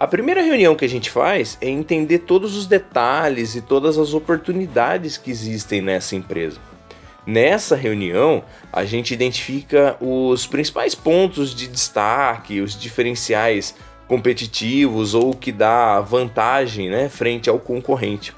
a 0.00 0.06
primeira 0.06 0.42
reunião 0.42 0.76
que 0.76 0.84
a 0.84 0.88
gente 0.88 1.10
faz 1.10 1.58
é 1.60 1.68
entender 1.68 2.20
todos 2.20 2.56
os 2.56 2.66
detalhes 2.66 3.56
e 3.56 3.60
todas 3.60 3.98
as 3.98 4.14
oportunidades 4.14 5.16
que 5.16 5.30
existem 5.30 5.82
nessa 5.82 6.14
empresa. 6.14 6.60
Nessa 7.26 7.74
reunião, 7.74 8.44
a 8.72 8.84
gente 8.84 9.12
identifica 9.12 9.96
os 10.00 10.46
principais 10.46 10.94
pontos 10.94 11.52
de 11.54 11.66
destaque, 11.66 12.60
os 12.60 12.78
diferenciais 12.78 13.74
competitivos 14.06 15.14
ou 15.14 15.34
que 15.34 15.50
dá 15.50 16.00
vantagem 16.00 16.88
né, 16.88 17.08
frente 17.08 17.50
ao 17.50 17.58
concorrente. 17.58 18.32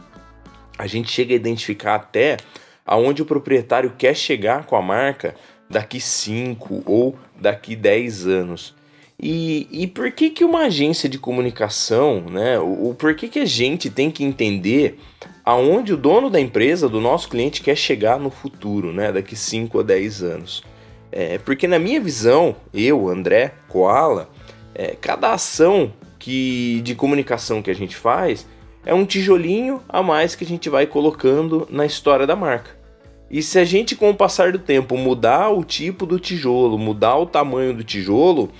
A 0.78 0.86
gente 0.86 1.12
chega 1.12 1.34
a 1.34 1.36
identificar 1.36 1.96
até 1.96 2.38
aonde 2.86 3.20
o 3.20 3.26
proprietário 3.26 3.92
quer 3.96 4.16
chegar 4.16 4.64
com 4.64 4.76
a 4.76 4.82
marca 4.82 5.34
daqui 5.68 6.00
5 6.00 6.82
ou 6.86 7.16
daqui 7.38 7.76
10 7.76 8.26
anos. 8.26 8.79
E, 9.22 9.68
e 9.70 9.86
por 9.86 10.10
que, 10.12 10.30
que 10.30 10.44
uma 10.44 10.60
agência 10.60 11.06
de 11.06 11.18
comunicação, 11.18 12.22
né? 12.30 12.58
O, 12.58 12.90
o 12.90 12.94
por 12.94 13.14
que, 13.14 13.28
que 13.28 13.40
a 13.40 13.44
gente 13.44 13.90
tem 13.90 14.10
que 14.10 14.24
entender 14.24 14.98
aonde 15.44 15.92
o 15.92 15.96
dono 15.96 16.30
da 16.30 16.40
empresa, 16.40 16.88
do 16.88 17.00
nosso 17.00 17.28
cliente, 17.28 17.60
quer 17.60 17.76
chegar 17.76 18.18
no 18.18 18.30
futuro, 18.30 18.92
né? 18.92 19.12
Daqui 19.12 19.36
5 19.36 19.80
a 19.80 19.82
10 19.82 20.22
anos. 20.22 20.62
É, 21.12 21.38
porque 21.38 21.68
na 21.68 21.78
minha 21.78 22.00
visão, 22.00 22.56
eu, 22.72 23.08
André, 23.08 23.52
Koala, 23.68 24.30
é, 24.74 24.96
cada 24.98 25.32
ação 25.32 25.92
que, 26.18 26.80
de 26.82 26.94
comunicação 26.94 27.60
que 27.60 27.70
a 27.70 27.74
gente 27.74 27.96
faz 27.96 28.46
é 28.86 28.94
um 28.94 29.04
tijolinho 29.04 29.82
a 29.86 30.02
mais 30.02 30.34
que 30.34 30.44
a 30.44 30.46
gente 30.46 30.70
vai 30.70 30.86
colocando 30.86 31.68
na 31.70 31.84
história 31.84 32.26
da 32.26 32.34
marca. 32.34 32.78
E 33.30 33.42
se 33.42 33.58
a 33.58 33.64
gente, 33.64 33.94
com 33.94 34.10
o 34.10 34.14
passar 34.14 34.50
do 34.50 34.58
tempo, 34.58 34.96
mudar 34.96 35.50
o 35.50 35.62
tipo 35.62 36.06
do 36.06 36.18
tijolo, 36.18 36.78
mudar 36.78 37.16
o 37.16 37.26
tamanho 37.26 37.74
do 37.74 37.84
tijolo, 37.84 38.50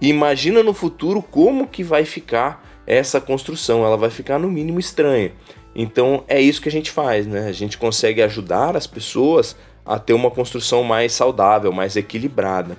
imagina 0.00 0.62
no 0.62 0.72
futuro 0.72 1.22
como 1.22 1.66
que 1.66 1.82
vai 1.82 2.04
ficar 2.04 2.64
essa 2.86 3.20
construção. 3.20 3.84
Ela 3.84 3.96
vai 3.96 4.10
ficar 4.10 4.38
no 4.38 4.50
mínimo 4.50 4.78
estranha. 4.78 5.32
Então 5.74 6.24
é 6.26 6.40
isso 6.40 6.62
que 6.62 6.68
a 6.68 6.72
gente 6.72 6.90
faz, 6.90 7.26
né? 7.26 7.46
A 7.48 7.52
gente 7.52 7.76
consegue 7.76 8.22
ajudar 8.22 8.76
as 8.76 8.86
pessoas 8.86 9.56
a 9.84 9.98
ter 9.98 10.14
uma 10.14 10.30
construção 10.30 10.82
mais 10.82 11.12
saudável, 11.12 11.70
mais 11.72 11.96
equilibrada. 11.96 12.76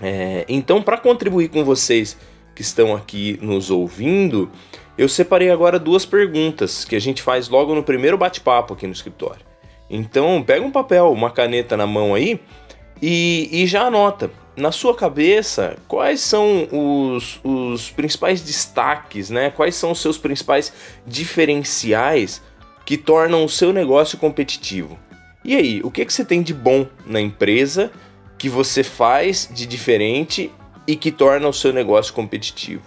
É, 0.00 0.44
então, 0.48 0.82
para 0.82 0.98
contribuir 0.98 1.48
com 1.48 1.64
vocês 1.64 2.16
que 2.54 2.62
estão 2.62 2.94
aqui 2.94 3.38
nos 3.42 3.70
ouvindo, 3.70 4.50
eu 4.96 5.08
separei 5.08 5.50
agora 5.50 5.78
duas 5.78 6.06
perguntas 6.06 6.84
que 6.84 6.96
a 6.96 7.00
gente 7.00 7.22
faz 7.22 7.48
logo 7.48 7.74
no 7.74 7.82
primeiro 7.82 8.16
bate-papo 8.16 8.74
aqui 8.74 8.86
no 8.86 8.92
escritório. 8.92 9.44
Então, 9.90 10.42
pega 10.42 10.64
um 10.64 10.70
papel, 10.70 11.12
uma 11.12 11.30
caneta 11.30 11.76
na 11.76 11.86
mão 11.86 12.14
aí 12.14 12.40
e, 13.00 13.48
e 13.52 13.66
já 13.66 13.82
anota. 13.82 14.30
Na 14.56 14.72
sua 14.72 14.94
cabeça, 14.94 15.76
quais 15.86 16.20
são 16.20 16.66
os, 16.72 17.38
os 17.44 17.90
principais 17.90 18.40
destaques, 18.40 19.28
né? 19.28 19.50
Quais 19.50 19.74
são 19.74 19.90
os 19.90 20.00
seus 20.00 20.16
principais 20.16 20.72
diferenciais 21.06 22.40
que 22.86 22.96
tornam 22.96 23.44
o 23.44 23.48
seu 23.48 23.72
negócio 23.72 24.16
competitivo? 24.16 24.98
E 25.44 25.54
aí, 25.54 25.80
o 25.84 25.90
que, 25.90 26.04
que 26.04 26.12
você 26.12 26.24
tem 26.24 26.42
de 26.42 26.54
bom 26.54 26.86
na 27.04 27.20
empresa 27.20 27.92
que 28.38 28.48
você 28.48 28.82
faz 28.82 29.48
de 29.52 29.66
diferente 29.66 30.50
e 30.86 30.96
que 30.96 31.10
torna 31.10 31.48
o 31.48 31.52
seu 31.52 31.72
negócio 31.72 32.14
competitivo. 32.14 32.82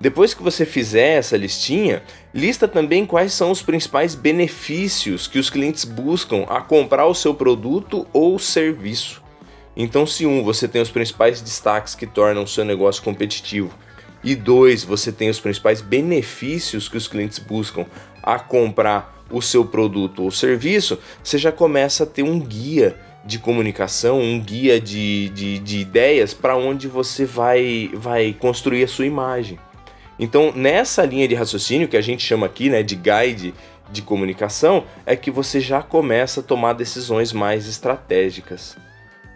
Depois 0.00 0.32
que 0.32 0.42
você 0.42 0.64
fizer 0.64 1.18
essa 1.18 1.36
listinha, 1.36 2.02
lista 2.32 2.66
também 2.66 3.04
quais 3.04 3.34
são 3.34 3.50
os 3.50 3.60
principais 3.60 4.14
benefícios 4.14 5.26
que 5.26 5.38
os 5.38 5.50
clientes 5.50 5.84
buscam 5.84 6.44
a 6.48 6.60
comprar 6.62 7.06
o 7.06 7.14
seu 7.14 7.34
produto 7.34 8.06
ou 8.12 8.38
serviço. 8.38 9.19
Então, 9.82 10.06
se 10.06 10.26
um, 10.26 10.44
você 10.44 10.68
tem 10.68 10.82
os 10.82 10.90
principais 10.90 11.40
destaques 11.40 11.94
que 11.94 12.06
tornam 12.06 12.42
o 12.42 12.46
seu 12.46 12.66
negócio 12.66 13.02
competitivo, 13.02 13.72
e 14.22 14.34
dois, 14.34 14.84
você 14.84 15.10
tem 15.10 15.30
os 15.30 15.40
principais 15.40 15.80
benefícios 15.80 16.86
que 16.86 16.98
os 16.98 17.08
clientes 17.08 17.38
buscam 17.38 17.86
a 18.22 18.38
comprar 18.38 19.24
o 19.30 19.40
seu 19.40 19.64
produto 19.64 20.22
ou 20.22 20.30
serviço, 20.30 20.98
você 21.24 21.38
já 21.38 21.50
começa 21.50 22.02
a 22.02 22.06
ter 22.06 22.22
um 22.22 22.38
guia 22.38 22.94
de 23.24 23.38
comunicação, 23.38 24.20
um 24.20 24.38
guia 24.38 24.78
de, 24.78 25.30
de, 25.30 25.58
de 25.58 25.78
ideias 25.78 26.34
para 26.34 26.54
onde 26.56 26.86
você 26.86 27.24
vai, 27.24 27.90
vai 27.94 28.36
construir 28.38 28.84
a 28.84 28.88
sua 28.88 29.06
imagem. 29.06 29.58
Então, 30.18 30.52
nessa 30.54 31.06
linha 31.06 31.26
de 31.26 31.34
raciocínio 31.34 31.88
que 31.88 31.96
a 31.96 32.02
gente 32.02 32.22
chama 32.22 32.44
aqui 32.44 32.68
né, 32.68 32.82
de 32.82 32.96
guide 32.96 33.54
de 33.90 34.02
comunicação, 34.02 34.84
é 35.06 35.16
que 35.16 35.30
você 35.30 35.58
já 35.58 35.80
começa 35.80 36.40
a 36.40 36.42
tomar 36.42 36.74
decisões 36.74 37.32
mais 37.32 37.66
estratégicas. 37.66 38.76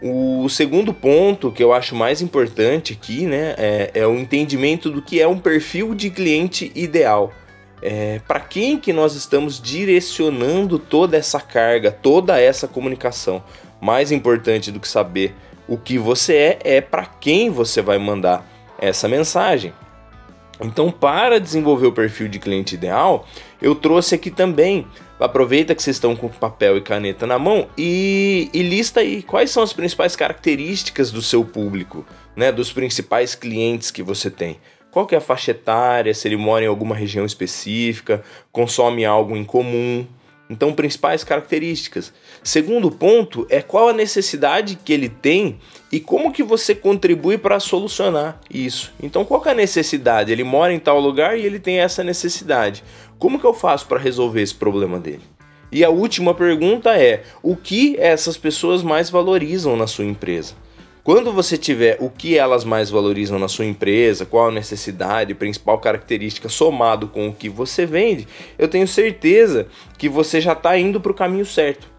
O 0.07 0.51
segundo 0.51 0.93
ponto 0.93 1.51
que 1.51 1.65
eu 1.65 1.73
acho 1.73 1.95
mais 1.95 2.21
importante 2.21 2.93
aqui 2.93 3.25
né, 3.25 3.55
é, 3.57 3.91
é 3.95 4.07
o 4.07 4.15
entendimento 4.19 4.91
do 4.91 5.01
que 5.01 5.19
é 5.19 5.27
um 5.27 5.39
perfil 5.39 5.95
de 5.95 6.11
cliente 6.11 6.71
ideal. 6.75 7.33
É, 7.81 8.21
para 8.29 8.39
quem 8.39 8.79
que 8.79 8.93
nós 8.93 9.15
estamos 9.15 9.59
direcionando 9.59 10.79
toda 10.79 11.17
essa 11.17 11.41
carga, 11.41 11.91
toda 11.91 12.39
essa 12.39 12.69
comunicação? 12.69 13.43
Mais 13.81 14.13
importante 14.13 14.71
do 14.71 14.79
que 14.79 14.87
saber 14.87 15.35
o 15.67 15.79
que 15.79 15.97
você 15.97 16.35
é, 16.35 16.59
é 16.77 16.81
para 16.83 17.07
quem 17.07 17.49
você 17.49 17.81
vai 17.81 17.97
mandar 17.97 18.47
essa 18.79 19.09
mensagem. 19.09 19.73
Então, 20.61 20.91
para 20.91 21.41
desenvolver 21.41 21.87
o 21.87 21.93
perfil 21.93 22.29
de 22.29 22.39
cliente 22.39 22.75
ideal, 22.75 23.27
eu 23.61 23.75
trouxe 23.75 24.15
aqui 24.15 24.31
também. 24.31 24.87
Aproveita 25.19 25.75
que 25.75 25.83
vocês 25.83 25.97
estão 25.97 26.17
com 26.17 26.29
papel 26.29 26.77
e 26.77 26.81
caneta 26.81 27.27
na 27.27 27.39
mão 27.39 27.69
e, 27.79 28.51
e 28.53 28.63
lista 28.63 29.01
aí 29.01 29.23
quais 29.23 29.51
são 29.51 29.63
as 29.63 29.73
principais 29.73 30.17
características 30.17 31.13
do 31.13 31.23
seu 31.23 31.45
público, 31.45 32.05
né, 32.35 32.51
dos 32.51 32.73
principais 32.73 33.35
clientes 33.35 33.91
que 33.91 34.03
você 34.03 34.29
tem. 34.29 34.59
Qual 34.91 35.07
que 35.07 35.15
é 35.15 35.19
a 35.19 35.21
faixa 35.21 35.53
etária, 35.53 36.13
se 36.15 36.27
ele 36.27 36.37
mora 36.37 36.65
em 36.65 36.69
alguma 36.69 36.95
região 36.95 37.25
específica, 37.25 38.23
consome 38.53 39.05
algo 39.05 39.37
em 39.37 39.45
comum, 39.45 40.07
então, 40.49 40.75
principais 40.75 41.25
características. 41.25 42.13
Segundo 42.43 42.91
ponto 42.91 43.47
é 43.49 43.63
qual 43.63 43.89
a 43.89 43.95
necessidade 43.95 44.77
que 44.77 44.93
ele 44.93 45.09
tem 45.09 45.59
e 45.91 45.99
como 45.99 46.33
que 46.33 46.43
você 46.43 46.75
contribui 46.75 47.39
para 47.39 47.59
solucionar 47.59 48.39
isso. 48.53 48.93
Então, 49.03 49.25
qual 49.25 49.43
é 49.47 49.51
a 49.51 49.55
necessidade? 49.55 50.31
Ele 50.31 50.45
mora 50.45 50.73
em 50.73 50.79
tal 50.79 51.01
lugar 51.01 51.39
e 51.39 51.47
ele 51.47 51.59
tem 51.59 51.81
essa 51.81 52.05
necessidade. 52.05 52.85
Como 53.19 53.39
que 53.39 53.47
eu 53.47 53.55
faço 53.55 53.87
para 53.87 53.99
resolver 53.99 54.43
esse 54.43 54.55
problema 54.55 54.99
dele? 54.99 55.23
E 55.71 55.85
a 55.85 55.91
última 55.91 56.35
pergunta 56.35 56.97
é: 56.97 57.23
o 57.43 57.57
que 57.57 57.97
essas 57.99 58.37
pessoas 58.37 58.83
mais 58.83 59.11
valorizam 59.11 59.77
na 59.77 59.87
sua 59.87 60.05
empresa? 60.05 60.55
Quando 61.03 61.33
você 61.33 61.59
tiver 61.59 61.99
o 62.01 62.09
que 62.09 62.39
elas 62.39 62.65
mais 62.65 62.89
valorizam 62.89 63.39
na 63.39 63.47
sua 63.47 63.67
empresa, 63.67 64.25
qual 64.25 64.49
a 64.49 64.51
necessidade, 64.51 65.35
principal 65.35 65.79
característica 65.79 66.49
somado 66.49 67.09
com 67.09 67.29
o 67.29 67.35
que 67.35 67.49
você 67.49 67.85
vende, 67.85 68.27
eu 68.59 68.69
tenho 68.69 68.89
certeza 68.89 69.67
que 69.99 70.09
você 70.09 70.41
já 70.41 70.55
está 70.55 70.79
indo 70.79 70.99
para 70.99 71.13
o 71.13 71.15
caminho 71.15 71.45
certo. 71.45 71.94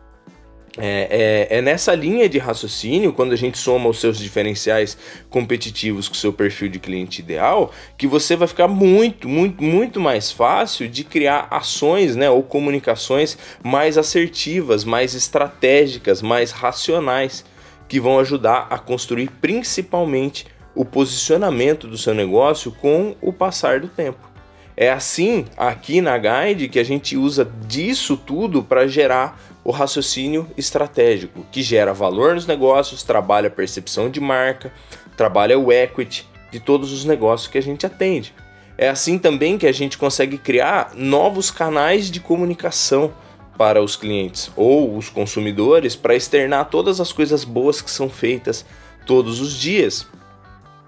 É, 0.77 1.47
é, 1.49 1.57
é, 1.57 1.61
nessa 1.61 1.95
linha 1.95 2.27
de 2.27 2.37
raciocínio, 2.37 3.13
quando 3.13 3.31
a 3.31 3.37
gente 3.37 3.57
soma 3.57 3.89
os 3.89 3.99
seus 3.99 4.17
diferenciais 4.17 4.97
competitivos 5.29 6.09
com 6.09 6.15
o 6.15 6.17
seu 6.17 6.33
perfil 6.33 6.67
de 6.67 6.79
cliente 6.79 7.21
ideal, 7.21 7.71
que 7.97 8.05
você 8.05 8.35
vai 8.35 8.47
ficar 8.47 8.67
muito, 8.67 9.29
muito, 9.29 9.63
muito 9.63 9.99
mais 10.01 10.31
fácil 10.31 10.89
de 10.89 11.03
criar 11.05 11.47
ações 11.49 12.15
né, 12.15 12.29
ou 12.29 12.43
comunicações 12.43 13.37
mais 13.63 13.97
assertivas, 13.97 14.83
mais 14.83 15.15
estratégicas, 15.15 16.21
mais 16.21 16.51
racionais 16.51 17.45
que 17.87 17.99
vão 17.99 18.19
ajudar 18.19 18.67
a 18.69 18.77
construir 18.77 19.29
principalmente 19.39 20.45
o 20.73 20.83
posicionamento 20.83 21.87
do 21.87 21.97
seu 21.97 22.13
negócio 22.13 22.71
com 22.71 23.15
o 23.21 23.31
passar 23.31 23.79
do 23.79 23.87
tempo. 23.87 24.35
É 24.75 24.91
assim 24.91 25.45
aqui 25.55 26.01
na 26.01 26.17
Guide 26.17 26.67
que 26.67 26.79
a 26.79 26.83
gente 26.83 27.15
usa 27.15 27.49
disso 27.65 28.17
tudo 28.17 28.61
para 28.61 28.87
gerar 28.87 29.39
o 29.65 29.71
raciocínio 29.71 30.47
estratégico, 30.55 31.43
que 31.51 31.63
gera 31.63 31.91
valor 31.91 32.35
nos 32.35 32.45
negócios, 32.45 33.01
trabalha 33.01 33.47
a 33.47 33.51
percepção 33.51 34.11
de 34.11 34.21
marca, 34.21 34.71
trabalha 35.17 35.57
o 35.57 35.71
equity 35.71 36.29
de 36.51 36.59
todos 36.59 36.93
os 36.93 37.03
negócios 37.03 37.49
que 37.49 37.57
a 37.57 37.61
gente 37.61 37.83
atende. 37.83 38.31
É 38.77 38.87
assim 38.87 39.17
também 39.17 39.57
que 39.57 39.65
a 39.65 39.71
gente 39.71 39.97
consegue 39.97 40.37
criar 40.37 40.91
novos 40.93 41.49
canais 41.49 42.11
de 42.11 42.19
comunicação 42.19 43.11
para 43.57 43.81
os 43.81 43.95
clientes 43.95 44.51
ou 44.55 44.95
os 44.95 45.09
consumidores 45.09 45.95
para 45.95 46.15
externar 46.15 46.69
todas 46.69 47.01
as 47.01 47.11
coisas 47.11 47.43
boas 47.43 47.81
que 47.81 47.89
são 47.89 48.07
feitas 48.07 48.65
todos 49.07 49.41
os 49.41 49.53
dias. 49.53 50.05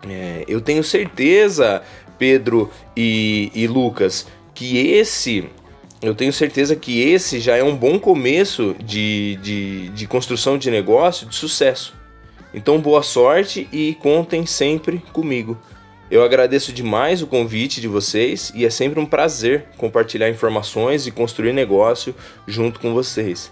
É, 0.08 0.46
eu 0.48 0.62
tenho 0.62 0.84
certeza, 0.84 1.82
Pedro 2.20 2.70
e, 2.96 3.52
e 3.56 3.66
Lucas, 3.66 4.28
que 4.54 4.78
esse 4.78 5.50
eu 6.01 6.13
tenho 6.13 6.31
certeza 6.31 6.75
que 6.75 7.01
esse 7.01 7.39
já 7.39 7.55
é 7.55 7.63
um 7.63 7.75
bom 7.75 7.99
começo 7.99 8.75
de, 8.79 9.38
de, 9.41 9.89
de, 9.89 10.07
construção 10.07 10.57
de 10.57 10.69
negócio 10.69 11.27
de 11.27 11.36
sucesso. 11.36 11.93
Então, 12.53 12.79
boa 12.79 13.03
sorte 13.03 13.67
e 13.71 13.95
contem 13.95 14.45
sempre 14.45 14.99
comigo. 15.12 15.57
Eu 16.10 16.23
agradeço 16.23 16.71
demais 16.71 17.21
o 17.21 17.27
convite 17.27 17.81
de 17.81 17.88
vocês 17.88 18.51
e 18.55 18.65
é 18.65 18.69
sempre 18.69 18.99
um 18.99 19.05
prazer 19.05 19.65
compartilhar 19.77 20.29
informações 20.29 21.05
e 21.05 21.12
construir 21.12 21.51
negócio 21.51 22.15
junto 22.47 22.79
com 22.79 22.93
vocês. 22.93 23.51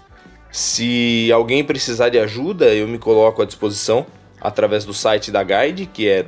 Se 0.50 1.30
alguém 1.32 1.62
precisar 1.62 2.08
de 2.08 2.18
ajuda, 2.18 2.74
eu 2.74 2.88
me 2.88 2.98
coloco 2.98 3.42
à 3.42 3.44
disposição 3.44 4.06
através 4.40 4.84
do 4.84 4.94
site 4.94 5.30
da 5.30 5.42
Guide, 5.42 5.86
que 5.86 6.08
é 6.08 6.22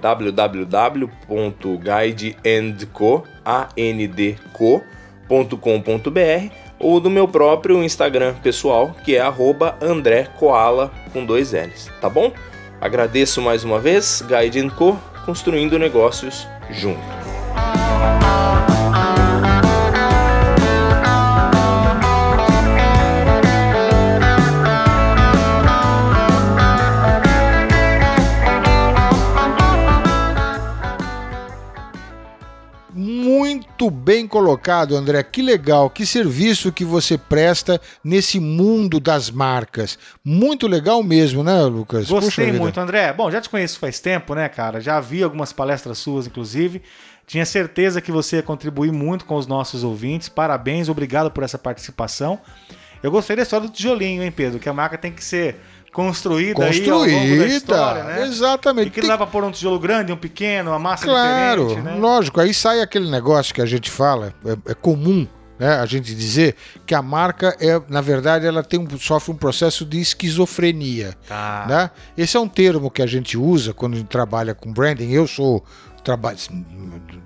www.guideandco.com.br 5.29 6.55
ou 6.79 7.01
do 7.01 7.11
meu 7.11 7.29
próprio 7.29 7.83
Instagram 7.83 8.35
pessoal, 8.43 8.95
que 9.05 9.17
é 9.17 9.21
André 9.81 10.29
Koala 10.39 10.91
com 11.13 11.25
dois 11.25 11.53
L's, 11.53 11.91
tá 12.01 12.09
bom? 12.09 12.33
Agradeço 12.81 13.43
mais 13.43 13.65
uma 13.65 13.79
vez, 13.79 14.23
Guide 14.23 14.71
Co 14.71 14.97
construindo 15.27 15.79
negócios 15.79 16.47
juntos. 16.71 17.05
Muito 33.89 33.91
bem 33.91 34.27
colocado, 34.29 34.95
André. 34.95 35.23
Que 35.23 35.41
legal, 35.41 35.89
que 35.89 36.05
serviço 36.05 36.71
que 36.71 36.85
você 36.85 37.17
presta 37.17 37.81
nesse 38.05 38.39
mundo 38.39 39.01
das 39.01 39.31
marcas. 39.31 39.99
Muito 40.23 40.67
legal 40.67 41.03
mesmo, 41.03 41.43
né, 41.43 41.63
Lucas? 41.63 42.07
Gostei 42.07 42.53
muito, 42.53 42.79
André. 42.79 43.15
Bom, 43.15 43.31
já 43.31 43.41
te 43.41 43.49
conheço 43.49 43.79
faz 43.79 43.99
tempo, 43.99 44.35
né, 44.35 44.47
cara? 44.47 44.79
Já 44.79 45.01
vi 45.01 45.23
algumas 45.23 45.55
palestras 45.55 45.97
suas, 45.97 46.27
inclusive. 46.27 46.83
Tinha 47.27 47.47
certeza 47.47 48.03
que 48.03 48.13
você 48.13 48.37
ia 48.37 48.43
contribuir 48.43 48.93
muito 48.93 49.25
com 49.25 49.37
os 49.37 49.47
nossos 49.47 49.83
ouvintes. 49.83 50.29
Parabéns, 50.29 50.91
obrigado 50.91 51.31
por 51.31 51.43
essa 51.43 51.57
participação. 51.57 52.39
Eu 53.03 53.11
gostei 53.11 53.37
da 53.37 53.43
história 53.43 53.67
do 53.67 53.73
tijolinho, 53.73 54.23
hein, 54.23 54.31
Pedro? 54.31 54.59
Que 54.59 54.69
a 54.69 54.73
marca 54.75 54.99
tem 54.99 55.13
que 55.13 55.25
ser 55.25 55.57
construída, 55.93 56.55
construída 56.55 57.05
aí 57.05 57.15
ao 57.15 57.21
longo 57.21 57.39
da 57.39 57.47
história, 57.47 58.05
né? 58.05 58.27
Exatamente. 58.27 58.89
E 58.89 58.91
que 58.91 59.01
Tem... 59.01 59.09
dá 59.09 59.17
para 59.17 59.27
pôr 59.27 59.45
um 59.45 59.51
tijolo 59.51 59.79
grande, 59.79 60.13
um 60.13 60.17
pequeno, 60.17 60.71
uma 60.71 60.79
massa 60.79 61.05
claro, 61.05 61.69
diferente, 61.69 61.85
né? 61.85 62.01
lógico. 62.01 62.41
Aí 62.41 62.53
sai 62.53 62.81
aquele 62.81 63.11
negócio 63.11 63.55
que 63.55 63.61
a 63.61 63.67
gente 63.67 63.91
fala, 63.91 64.33
é, 64.45 64.73
é 64.73 64.75
comum 64.75 65.27
né, 65.59 65.75
a 65.75 65.87
gente 65.87 66.15
dizer 66.15 66.55
que 66.87 66.95
a 66.95 67.03
marca 67.03 67.57
é, 67.61 67.81
na 67.89 68.01
verdade, 68.01 68.47
ela 68.47 68.63
tem 68.63 68.79
um, 68.79 68.99
sofre 68.99 69.33
um 69.33 69.37
processo 69.37 69.85
de 69.85 70.01
esquizofrenia. 70.01 71.15
Tá. 71.27 71.67
Né? 71.69 71.91
Esse 72.17 72.37
é 72.37 72.41
um 72.41 72.49
termo 72.49 72.91
que 72.91 73.03
a 73.03 73.07
gente 73.07 73.37
usa 73.37 73.75
quando 73.75 73.95
a 73.95 73.97
gente 73.97 74.09
trabalha 74.09 74.55
com 74.55 74.73
branding. 74.73 75.11
Eu 75.11 75.27
sou 75.27 75.65
trabalho, 76.09 76.39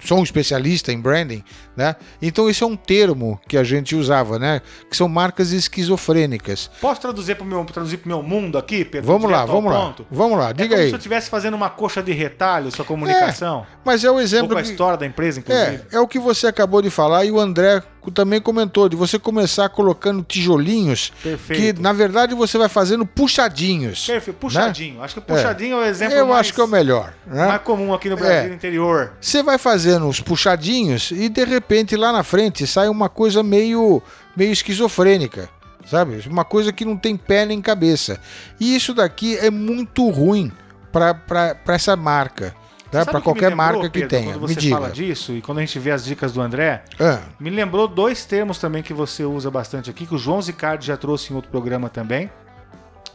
sou 0.00 0.18
um 0.18 0.24
especialista 0.24 0.92
em 0.92 0.98
branding, 1.00 1.44
né? 1.76 1.94
Então 2.20 2.50
esse 2.50 2.64
é 2.64 2.66
um 2.66 2.74
termo 2.74 3.40
que 3.46 3.56
a 3.56 3.62
gente 3.62 3.94
usava, 3.94 4.38
né? 4.40 4.60
Que 4.90 4.96
são 4.96 5.08
marcas 5.08 5.52
esquizofrênicas. 5.52 6.68
Posso 6.80 7.00
traduzir 7.00 7.36
para 7.36 7.44
o 7.44 7.46
meu, 7.46 7.64
traduzir 7.64 7.98
pro 7.98 8.08
meu 8.08 8.22
mundo 8.22 8.58
aqui, 8.58 8.84
Pedro? 8.84 9.06
Vamos 9.06 9.30
lá, 9.30 9.44
vamos 9.44 9.72
lá. 9.72 9.94
Vamos 10.10 10.36
lá, 10.38 10.50
É 10.50 10.52
diga 10.52 10.70
como 10.70 10.80
aí. 10.80 10.88
se 10.88 10.94
eu 10.94 10.98
estivesse 10.98 11.30
fazendo 11.30 11.54
uma 11.54 11.70
coxa 11.70 12.02
de 12.02 12.12
retalho, 12.12 12.72
sua 12.72 12.84
comunicação. 12.84 13.64
Mas 13.84 14.02
é 14.04 14.10
o 14.10 14.18
exemplo 14.20 14.48
pouco 14.48 14.60
a 14.60 14.62
que- 14.64 14.70
história 14.70 14.98
da 14.98 15.06
empresa, 15.06 15.38
inclusive. 15.38 15.82
É, 15.92 15.96
é 15.96 16.00
o 16.00 16.08
que 16.08 16.18
você 16.18 16.48
acabou 16.48 16.82
de 16.82 16.90
falar 16.90 17.24
e 17.24 17.30
o 17.30 17.38
André 17.38 17.82
também 18.12 18.40
comentou, 18.40 18.88
de 18.88 18.96
você 18.96 19.16
começar 19.16 19.68
colocando 19.68 20.24
tijolinhos 20.24 21.12
Perfeito. 21.22 21.76
que, 21.76 21.80
na 21.80 21.92
verdade, 21.92 22.34
você 22.34 22.58
vai 22.58 22.68
fazendo 22.68 23.06
puxadinhos. 23.06 24.06
Perfeito. 24.06 24.38
Puxadinho. 24.38 25.00
Acho 25.00 25.14
que 25.14 25.20
o 25.20 25.22
É. 25.22 25.36
puxadinho 25.36 25.76
é, 25.76 25.80
o 25.82 25.84
exemplo 25.84 26.14
Eu 26.16 26.26
mais, 26.26 26.40
acho 26.40 26.54
que 26.54 26.60
é 26.60 26.64
o 26.64 26.68
melhor. 26.68 27.14
Né? 27.24 27.46
mais 27.46 27.62
comum 27.62 27.94
aqui 27.94 28.08
no 28.10 28.16
Brasil 28.16 28.34
É. 28.34 28.48
interior. 28.72 29.12
Você 29.20 29.42
vai 29.42 29.58
fazendo 29.58 30.08
os 30.08 30.20
puxadinhos 30.20 31.10
e, 31.10 31.28
de 31.28 31.44
repente, 31.44 31.96
lá 31.96 32.12
na 32.12 32.22
frente 32.22 32.66
sai 32.66 32.88
uma 32.88 33.08
coisa 33.08 33.42
meio, 33.42 34.02
meio 34.36 34.52
esquizofrênica. 34.52 35.48
Sabe? 35.86 36.22
Uma 36.28 36.44
coisa 36.44 36.72
que 36.72 36.84
não 36.84 36.96
tem 36.96 37.16
pé 37.16 37.44
nem 37.44 37.60
cabeça. 37.60 38.20
E 38.58 38.74
isso 38.74 38.94
daqui 38.94 39.36
é 39.36 39.50
muito 39.50 40.08
ruim 40.10 40.52
para 40.92 41.58
essa 41.68 41.96
marca. 41.96 42.54
Tá? 42.90 43.04
Para 43.06 43.20
qualquer 43.22 43.50
me 43.50 43.56
lembrou, 43.56 43.80
marca 43.80 43.90
que 43.90 44.00
Pedro, 44.00 44.08
tenha. 44.08 44.32
Quando 44.34 44.48
Me 44.48 44.54
você 44.54 44.60
diga. 44.60 44.76
fala 44.76 44.90
disso 44.90 45.32
e 45.32 45.40
quando 45.40 45.58
a 45.58 45.60
gente 45.62 45.78
vê 45.78 45.90
as 45.90 46.04
dicas 46.04 46.30
do 46.30 46.42
André, 46.42 46.84
Ah, 47.00 47.20
me 47.40 47.48
lembrou 47.48 47.88
dois 47.88 48.24
termos 48.26 48.58
também 48.58 48.82
que 48.82 48.92
você 48.92 49.24
usa 49.24 49.50
bastante 49.50 49.88
aqui, 49.88 50.06
que 50.06 50.14
o 50.14 50.18
João 50.18 50.42
Zicardi 50.42 50.86
já 50.86 50.96
trouxe 50.96 51.32
em 51.32 51.36
outro 51.36 51.50
programa 51.50 51.88
também, 51.88 52.30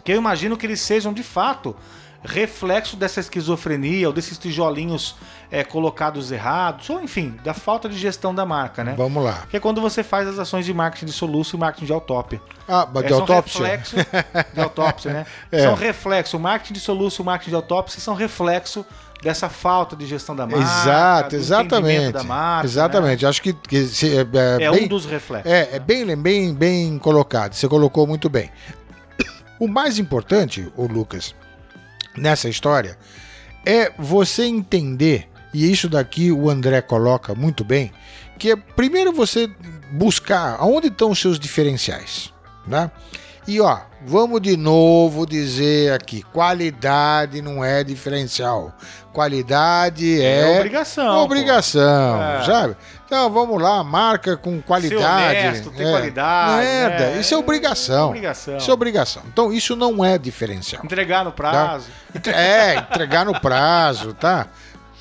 que 0.03 0.11
eu 0.11 0.17
imagino 0.17 0.57
que 0.57 0.65
eles 0.65 0.81
sejam 0.81 1.13
de 1.13 1.21
fato 1.21 1.75
reflexo 2.23 2.95
dessa 2.97 3.19
esquizofrenia 3.19 4.07
ou 4.07 4.13
desses 4.13 4.37
tijolinhos 4.37 5.15
é, 5.49 5.63
colocados 5.63 6.31
errados, 6.31 6.89
ou 6.89 7.01
enfim, 7.01 7.37
da 7.43 7.53
falta 7.53 7.87
de 7.87 7.97
gestão 7.97 8.33
da 8.35 8.45
marca, 8.45 8.83
né? 8.83 8.95
Vamos 8.97 9.23
lá. 9.23 9.43
Que 9.49 9.57
é 9.57 9.59
quando 9.59 9.79
você 9.79 10.03
faz 10.03 10.27
as 10.27 10.37
ações 10.39 10.65
de 10.65 10.73
marketing 10.73 11.05
de 11.05 11.13
soluço 11.13 11.55
e 11.55 11.59
marketing 11.59 11.85
de 11.85 11.93
autópia. 11.93 12.41
Ah, 12.67 12.87
mas 12.93 13.03
É, 13.03 13.07
de 13.07 13.13
são 13.13 13.21
autópsia? 13.21 13.65
reflexo 13.65 13.95
de 14.53 14.59
autópsia, 14.61 15.13
né? 15.13 15.25
É. 15.51 15.63
São 15.63 15.73
reflexo. 15.75 16.35
O 16.37 16.39
marketing 16.39 16.73
de 16.73 16.79
soluço 16.79 17.21
e 17.21 17.23
o 17.23 17.25
marketing 17.25 17.51
de 17.51 17.55
autópsia 17.55 18.01
são 18.01 18.13
reflexo 18.13 18.85
dessa 19.23 19.47
falta 19.49 19.95
de 19.95 20.05
gestão 20.05 20.35
da 20.35 20.45
marca. 20.45 20.63
Exato, 20.63 21.35
exatamente. 21.35 22.11
Da 22.11 22.23
marca, 22.23 22.67
exatamente. 22.67 23.25
Acho 23.25 23.41
que, 23.41 23.53
que 23.53 23.85
se- 23.85 24.17
é, 24.17 24.23
né? 24.25 24.57
é 24.59 24.63
É 24.65 24.71
bem, 24.71 24.85
um 24.85 24.87
dos 24.87 25.05
reflexos. 25.05 25.51
é, 25.51 25.75
é 25.75 25.79
bem, 25.79 26.15
bem, 26.15 26.53
bem 26.53 26.99
colocado. 26.99 27.53
Você 27.53 27.67
colocou 27.67 28.05
muito 28.05 28.27
bem. 28.29 28.51
O 29.59 29.67
mais 29.67 29.97
importante, 29.97 30.71
o 30.75 30.85
Lucas, 30.85 31.33
nessa 32.17 32.49
história 32.49 32.97
é 33.65 33.91
você 33.97 34.45
entender, 34.45 35.27
e 35.53 35.69
isso 35.71 35.89
daqui 35.89 36.31
o 36.31 36.49
André 36.49 36.81
coloca 36.81 37.35
muito 37.35 37.63
bem, 37.63 37.91
que 38.39 38.51
é 38.51 38.55
primeiro 38.55 39.11
você 39.11 39.49
buscar 39.91 40.55
aonde 40.59 40.87
estão 40.87 41.11
os 41.11 41.19
seus 41.19 41.39
diferenciais, 41.39 42.33
né? 42.65 42.89
E 43.47 43.61
ó, 43.61 43.79
vamos 44.05 44.41
de 44.41 44.57
novo 44.57 45.25
dizer 45.25 45.93
aqui, 45.93 46.21
qualidade 46.21 47.41
não 47.41 47.63
é 47.63 47.81
diferencial. 47.83 48.73
Qualidade 49.13 50.21
É, 50.21 50.55
é, 50.55 50.57
obrigação. 50.57 51.17
obrigação, 51.23 52.21
É. 52.21 52.43
sabe? 52.45 52.75
Então 53.05 53.31
vamos 53.31 53.61
lá, 53.61 53.83
marca 53.83 54.35
com 54.35 54.61
qualidade. 54.61 55.01
Ser 55.39 55.47
honesto, 55.47 55.71
ter 55.71 55.87
é. 55.87 55.91
qualidade. 55.91 56.67
Nada, 56.91 57.05
né? 57.11 57.19
isso 57.21 57.33
é 57.33 57.37
obrigação. 57.37 58.07
obrigação. 58.09 58.57
Isso 58.57 58.69
é 58.69 58.73
obrigação. 58.73 59.23
Então 59.27 59.51
isso 59.53 59.75
não 59.75 60.03
é 60.03 60.17
diferencial. 60.17 60.83
Entregar 60.83 61.23
no 61.23 61.31
prazo. 61.31 61.87
Entre- 62.13 62.33
É, 62.33 62.75
entregar 62.75 63.25
no 63.25 63.39
prazo, 63.39 64.13
tá? 64.13 64.47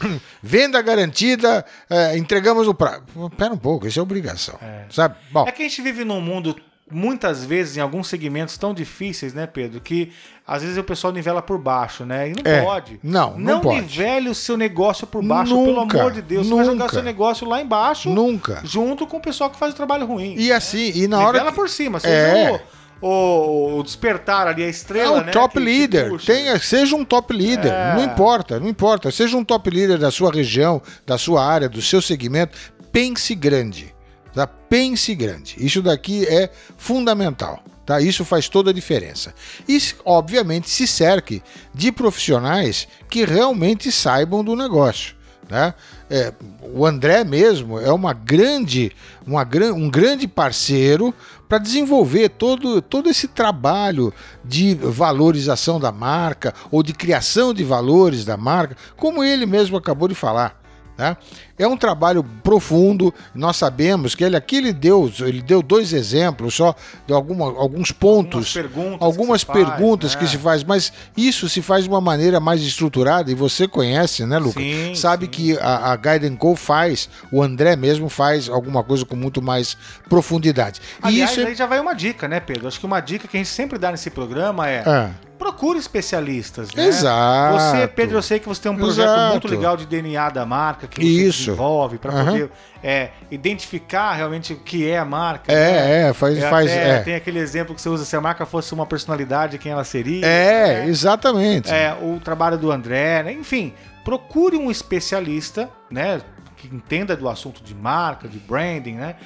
Venda 0.42 0.80
garantida, 0.82 1.64
é, 1.90 2.16
entregamos 2.16 2.66
no 2.66 2.74
prazo. 2.74 3.02
Pera 3.36 3.52
um 3.52 3.58
pouco, 3.58 3.86
isso 3.86 3.98
é 3.98 4.02
obrigação. 4.02 4.58
Sabe? 4.90 5.16
Bom, 5.32 5.46
É 5.48 5.52
que 5.52 5.62
a 5.62 5.68
gente 5.68 5.82
vive 5.82 6.04
num 6.04 6.20
mundo, 6.20 6.54
muitas 6.90 7.44
vezes, 7.44 7.76
em 7.76 7.80
alguns 7.80 8.06
segmentos 8.08 8.56
tão 8.56 8.72
difíceis, 8.72 9.34
né, 9.34 9.46
Pedro? 9.46 9.80
Que 9.80 10.12
às 10.46 10.62
vezes 10.62 10.78
o 10.78 10.84
pessoal 10.84 11.12
nivela 11.12 11.42
por 11.42 11.58
baixo, 11.58 12.04
né? 12.04 12.28
E 12.30 12.32
não 12.32 12.42
É. 12.44 12.62
pode. 12.62 13.00
Não, 13.02 13.32
não 13.32 13.38
Não 13.54 13.60
pode. 13.60 13.80
nivele 13.82 14.28
o 14.28 14.34
seu 14.34 14.56
negócio 14.56 15.06
por 15.06 15.22
baixo, 15.24 15.52
pelo 15.54 15.80
Nunca, 15.80 15.98
amor 16.00 16.12
de 16.12 16.22
Deus. 16.22 16.46
Você 16.46 16.54
vai 16.54 16.64
jogar 16.64 16.78
nunca. 16.84 16.92
seu 16.94 17.02
negócio 17.02 17.48
lá 17.48 17.60
embaixo, 17.60 18.08
nunca. 18.10 18.60
junto 18.64 19.06
com 19.06 19.16
o 19.16 19.20
pessoal 19.20 19.50
que 19.50 19.58
faz 19.58 19.72
o 19.72 19.76
trabalho 19.76 20.06
ruim. 20.06 20.34
E 20.38 20.52
assim, 20.52 20.92
e 20.94 21.08
na 21.08 21.18
hora 21.18 21.32
Nivela 21.38 21.52
por 21.52 21.68
cima, 21.68 21.98
seja 21.98 22.12
É. 22.14 22.60
o, 23.00 23.78
o, 23.78 23.82
despertar 23.82 24.46
ali, 24.46 24.62
a 24.62 24.66
é 24.66 24.70
estrela, 24.70 25.18
o 25.20 25.24
né? 25.24 25.32
top 25.32 25.54
que- 25.58 25.88
que 25.88 26.26
tenha, 26.26 26.58
seja 26.58 26.94
um 26.96 27.04
top 27.04 27.32
leader, 27.34 27.72
É. 27.72 27.94
não 27.96 28.04
importa, 28.04 28.58
não 28.60 28.68
importa, 28.68 29.10
seja 29.10 29.36
um 29.36 29.44
top 29.44 29.68
leader 29.70 29.98
da 29.98 30.10
sua 30.10 30.30
região, 30.32 30.80
da 31.04 31.18
sua 31.18 31.44
área, 31.44 31.68
do 31.68 31.82
seu 31.82 32.00
segmento, 32.00 32.56
pense 32.92 33.34
grande, 33.34 33.94
tá? 34.36 34.46
Pense 34.46 35.14
grande. 35.14 35.56
Isso 35.58 35.80
daqui 35.80 36.26
é 36.26 36.50
fundamental, 36.76 37.64
tá? 37.86 38.00
Isso 38.02 38.22
faz 38.22 38.50
toda 38.50 38.70
a 38.70 38.74
diferença. 38.74 39.34
E, 39.66 39.80
obviamente, 40.04 40.68
se 40.68 40.86
cerque 40.86 41.42
de 41.74 41.90
profissionais 41.90 42.86
que 43.08 43.24
realmente 43.24 43.90
saibam 43.90 44.44
do 44.44 44.54
negócio. 44.54 45.16
Né? 45.48 45.72
É, 46.10 46.34
o 46.74 46.84
André 46.84 47.24
mesmo 47.24 47.78
é 47.78 47.90
uma 47.92 48.12
grande, 48.12 48.92
uma, 49.26 49.48
um 49.74 49.88
grande 49.88 50.28
parceiro 50.28 51.14
para 51.48 51.58
desenvolver 51.58 52.30
todo, 52.30 52.82
todo 52.82 53.08
esse 53.08 53.28
trabalho 53.28 54.12
de 54.44 54.74
valorização 54.74 55.80
da 55.80 55.92
marca 55.92 56.52
ou 56.70 56.82
de 56.82 56.92
criação 56.92 57.54
de 57.54 57.64
valores 57.64 58.24
da 58.24 58.36
marca, 58.36 58.76
como 58.96 59.24
ele 59.24 59.46
mesmo 59.46 59.76
acabou 59.76 60.08
de 60.08 60.14
falar. 60.14 60.60
Né? 60.98 61.16
É 61.58 61.66
um 61.68 61.76
trabalho 61.76 62.24
profundo. 62.42 63.12
Nós 63.34 63.56
sabemos 63.56 64.14
que 64.14 64.24
ele 64.24 64.36
aqui 64.36 64.56
ele 64.56 64.72
deu, 64.72 65.12
ele 65.20 65.42
deu 65.42 65.62
dois 65.62 65.92
exemplos 65.92 66.54
só 66.54 66.74
de 67.06 67.12
alguma, 67.12 67.44
alguns 67.46 67.92
pontos, 67.92 68.56
Algumas 68.56 68.72
perguntas, 68.72 69.02
algumas 69.02 69.44
que 69.44 69.46
se 69.52 69.52
faz, 69.52 69.68
perguntas 69.68 70.14
né? 70.14 70.20
que 70.20 70.26
se 70.28 70.38
faz, 70.38 70.64
mas 70.64 70.92
isso 71.16 71.48
se 71.48 71.60
faz 71.62 71.84
de 71.84 71.90
uma 71.90 72.00
maneira 72.00 72.40
mais 72.40 72.62
estruturada 72.62 73.30
e 73.30 73.34
você 73.34 73.68
conhece, 73.68 74.24
né, 74.24 74.38
Lucas? 74.38 74.62
Sim, 74.62 74.94
Sabe 74.94 75.26
sim. 75.26 75.30
que 75.30 75.58
a, 75.58 75.92
a 75.92 75.96
Guide 75.96 76.30
Co 76.36 76.56
faz, 76.56 77.08
o 77.30 77.42
André 77.42 77.76
mesmo 77.76 78.08
faz 78.08 78.48
alguma 78.48 78.82
coisa 78.82 79.04
com 79.04 79.16
muito 79.16 79.42
mais 79.42 79.76
profundidade. 80.08 80.80
E 81.04 81.06
Aliás, 81.08 81.30
isso 81.30 81.40
é- 81.40 81.46
aí 81.46 81.54
já 81.54 81.66
vai 81.66 81.78
uma 81.80 81.94
dica, 81.94 82.26
né, 82.26 82.40
Pedro? 82.40 82.66
Acho 82.68 82.80
que 82.80 82.86
uma 82.86 83.00
dica 83.00 83.28
que 83.28 83.36
a 83.36 83.40
gente 83.40 83.50
sempre 83.50 83.78
dá 83.78 83.90
nesse 83.90 84.08
programa 84.10 84.68
é 84.68 84.82
Ah, 84.86 85.10
procure 85.38 85.78
especialistas, 85.78 86.72
né? 86.74 86.86
Exato. 86.86 87.58
Você, 87.58 87.86
Pedro, 87.88 88.18
eu 88.18 88.22
sei 88.22 88.38
que 88.40 88.48
você 88.48 88.62
tem 88.62 88.72
um 88.72 88.76
projeto 88.76 89.08
Exato. 89.08 89.30
muito 89.32 89.48
legal 89.48 89.76
de 89.76 89.86
DNA 89.86 90.30
da 90.30 90.44
marca 90.46 90.86
que 90.86 91.00
você 91.00 91.06
Isso. 91.06 91.38
desenvolve 91.46 91.98
para 91.98 92.12
Aham. 92.12 92.24
poder 92.24 92.50
é, 92.82 93.10
identificar 93.30 94.12
realmente 94.14 94.52
o 94.52 94.56
que 94.56 94.88
é 94.88 94.98
a 94.98 95.04
marca. 95.04 95.52
né? 95.52 96.04
é, 96.04 96.08
é, 96.08 96.12
faz, 96.12 96.38
É 96.38 96.50
faz, 96.50 96.70
é. 96.70 97.00
Tem 97.00 97.14
aquele 97.14 97.38
exemplo 97.38 97.74
que 97.74 97.80
você 97.80 97.88
usa, 97.88 98.04
se 98.04 98.16
a 98.16 98.20
marca 98.20 98.46
fosse 98.46 98.72
uma 98.72 98.86
personalidade, 98.86 99.58
quem 99.58 99.72
ela 99.72 99.84
seria. 99.84 100.24
É, 100.26 100.80
né? 100.80 100.88
exatamente. 100.88 101.70
É, 101.70 101.96
o 102.00 102.18
trabalho 102.20 102.56
do 102.58 102.70
André, 102.70 103.22
né? 103.22 103.32
enfim, 103.32 103.74
procure 104.04 104.56
um 104.56 104.70
especialista, 104.70 105.68
né? 105.90 106.20
Que 106.56 106.74
entenda 106.74 107.14
do 107.14 107.28
assunto 107.28 107.62
de 107.62 107.74
marca, 107.74 108.26
de 108.26 108.38
branding, 108.38 108.94
né? 108.94 109.16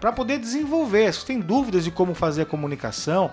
para 0.00 0.12
poder 0.12 0.38
desenvolver. 0.38 1.12
Se 1.12 1.20
você 1.20 1.26
tem 1.26 1.40
dúvidas 1.40 1.84
de 1.84 1.90
como 1.90 2.14
fazer 2.14 2.42
a 2.42 2.46
comunicação, 2.46 3.30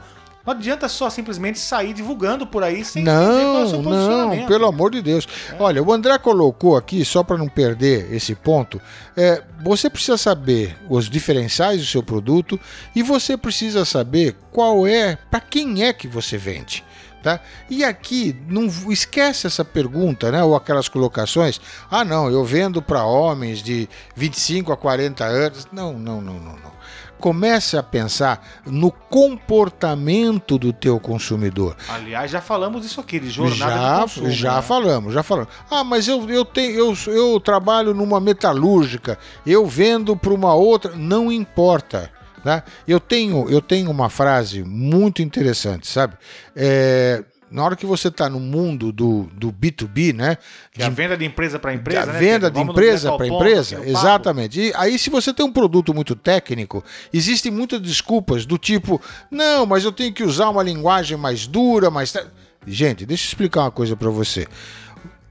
não 0.50 0.58
adianta 0.58 0.90
só 0.90 1.10
simplesmente 1.12 1.60
sair 1.60 1.94
divulgando 1.94 2.46
por 2.48 2.64
aí 2.64 2.84
sem 2.84 3.04
entender 3.04 3.44
qual 3.44 3.64
é 3.64 3.72
Não, 3.72 4.36
não, 4.36 4.48
pelo 4.48 4.66
amor 4.66 4.90
de 4.92 5.02
Deus. 5.02 5.28
Olha, 5.60 5.84
o 5.84 5.94
André 5.94 6.18
colocou 6.18 6.76
aqui, 6.76 7.06
só 7.06 7.24
para 7.24 7.38
não 7.38 7.48
perder 7.48 8.12
esse 8.12 8.34
ponto, 8.34 8.82
é, 9.16 9.44
você 9.64 9.90
precisa 9.90 10.18
saber 10.18 10.76
os 10.90 11.08
diferenciais 11.08 11.80
do 11.80 11.86
seu 11.86 12.02
produto 12.02 12.60
e 12.96 13.04
você 13.04 13.38
precisa 13.38 13.86
saber 13.86 14.36
qual 14.52 14.88
é, 14.88 15.18
para 15.30 15.40
quem 15.40 15.84
é 15.84 15.94
que 15.94 16.08
você 16.08 16.36
vende. 16.38 16.84
Tá? 17.22 17.42
E 17.70 17.84
aqui, 17.84 18.36
não 18.48 18.66
esquece 18.90 19.46
essa 19.46 19.66
pergunta, 19.66 20.32
né? 20.32 20.42
Ou 20.42 20.56
aquelas 20.56 20.88
colocações. 20.88 21.60
Ah, 21.92 22.06
não, 22.06 22.30
eu 22.30 22.46
vendo 22.46 22.82
para 22.82 23.04
homens 23.04 23.62
de 23.62 23.90
25 24.16 24.72
a 24.72 24.78
40 24.78 25.26
anos. 25.26 25.68
Não, 25.70 26.00
não, 26.00 26.22
não, 26.22 26.36
não, 26.36 26.54
não. 26.54 26.79
Comece 27.20 27.78
a 27.78 27.84
pensar 27.84 28.62
no 28.66 28.92
comportamento 28.92 30.58
do 30.58 30.72
teu 30.72 31.00
consumidor. 31.00 31.76
Aliás, 31.88 32.32
já 32.32 32.42
falamos 32.42 32.82
disso 32.82 33.02
aqui, 33.02 33.20
de 33.20 33.30
jornada 33.30 33.76
já, 33.76 33.96
de 33.96 34.02
consumo. 34.02 34.32
já 34.32 34.56
né? 34.56 34.62
falamos, 34.62 35.14
já 35.14 35.24
falamos. 35.24 35.50
Ah, 35.70 35.84
mas 35.84 36.08
eu, 36.08 36.30
eu 36.30 36.46
tenho 36.46 36.72
eu, 36.72 37.14
eu 37.14 37.40
trabalho 37.40 37.94
numa 37.94 38.20
metalúrgica, 38.20 39.18
eu 39.46 39.66
vendo 39.66 40.16
para 40.16 40.34
uma 40.34 40.54
outra, 40.54 40.96
não 40.96 41.32
importa. 41.32 42.12
Né? 42.44 42.64
Eu 42.88 43.00
tenho 43.00 43.50
eu 43.50 43.62
tenho 43.62 43.92
uma 43.92 44.10
frase 44.10 44.64
muito 44.64 45.22
interessante, 45.22 45.88
sabe? 45.88 46.14
É, 46.56 47.24
na 47.52 47.64
hora 47.64 47.76
que 47.76 47.86
você 47.86 48.10
está 48.10 48.30
no 48.30 48.40
mundo 48.40 48.92
do, 48.92 49.24
do 49.34 49.52
B2B, 49.52 50.14
né? 50.14 50.38
Que 50.72 50.82
é 50.82 50.86
a 50.86 50.90
venda 50.90 51.18
de 51.18 51.26
empresa 51.26 51.58
para 51.58 51.74
empresa, 51.74 52.04
a 52.04 52.14
né, 52.14 52.20
venda 52.20 52.52
Pedro? 52.52 52.64
de 52.66 52.72
empresa 52.72 53.10
para 53.10 53.28
ponto 53.28 53.36
empresa, 53.36 53.78
no 53.78 53.86
papo. 53.86 53.98
exatamente. 53.98 54.60
E 54.60 54.74
aí, 54.76 55.00
se 55.00 55.10
você 55.10 55.34
tem 55.34 55.46
um 55.46 55.52
produto 55.52 55.94
muito 55.94 56.16
técnico, 56.16 56.84
existem 57.12 57.52
muitas 57.52 57.82
desculpas 57.82 58.46
do 58.46 58.58
tipo, 58.58 59.02
não, 59.32 59.66
mas 59.66 59.84
eu 59.84 59.92
tenho 59.92 60.14
que 60.14 60.24
usar 60.24 60.50
uma 60.50 60.64
linguagem 60.64 61.18
mais 61.18 61.48
dura, 61.48 61.90
mais. 61.90 62.12
te-". 62.12 62.26
Gente, 62.68 63.06
deixa 63.06 63.26
eu 63.26 63.28
explicar 63.30 63.62
uma 63.62 63.72
coisa 63.72 63.96
para 63.96 64.10
você. 64.10 64.48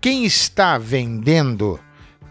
Quem 0.00 0.24
está 0.24 0.78
vendendo 0.78 1.78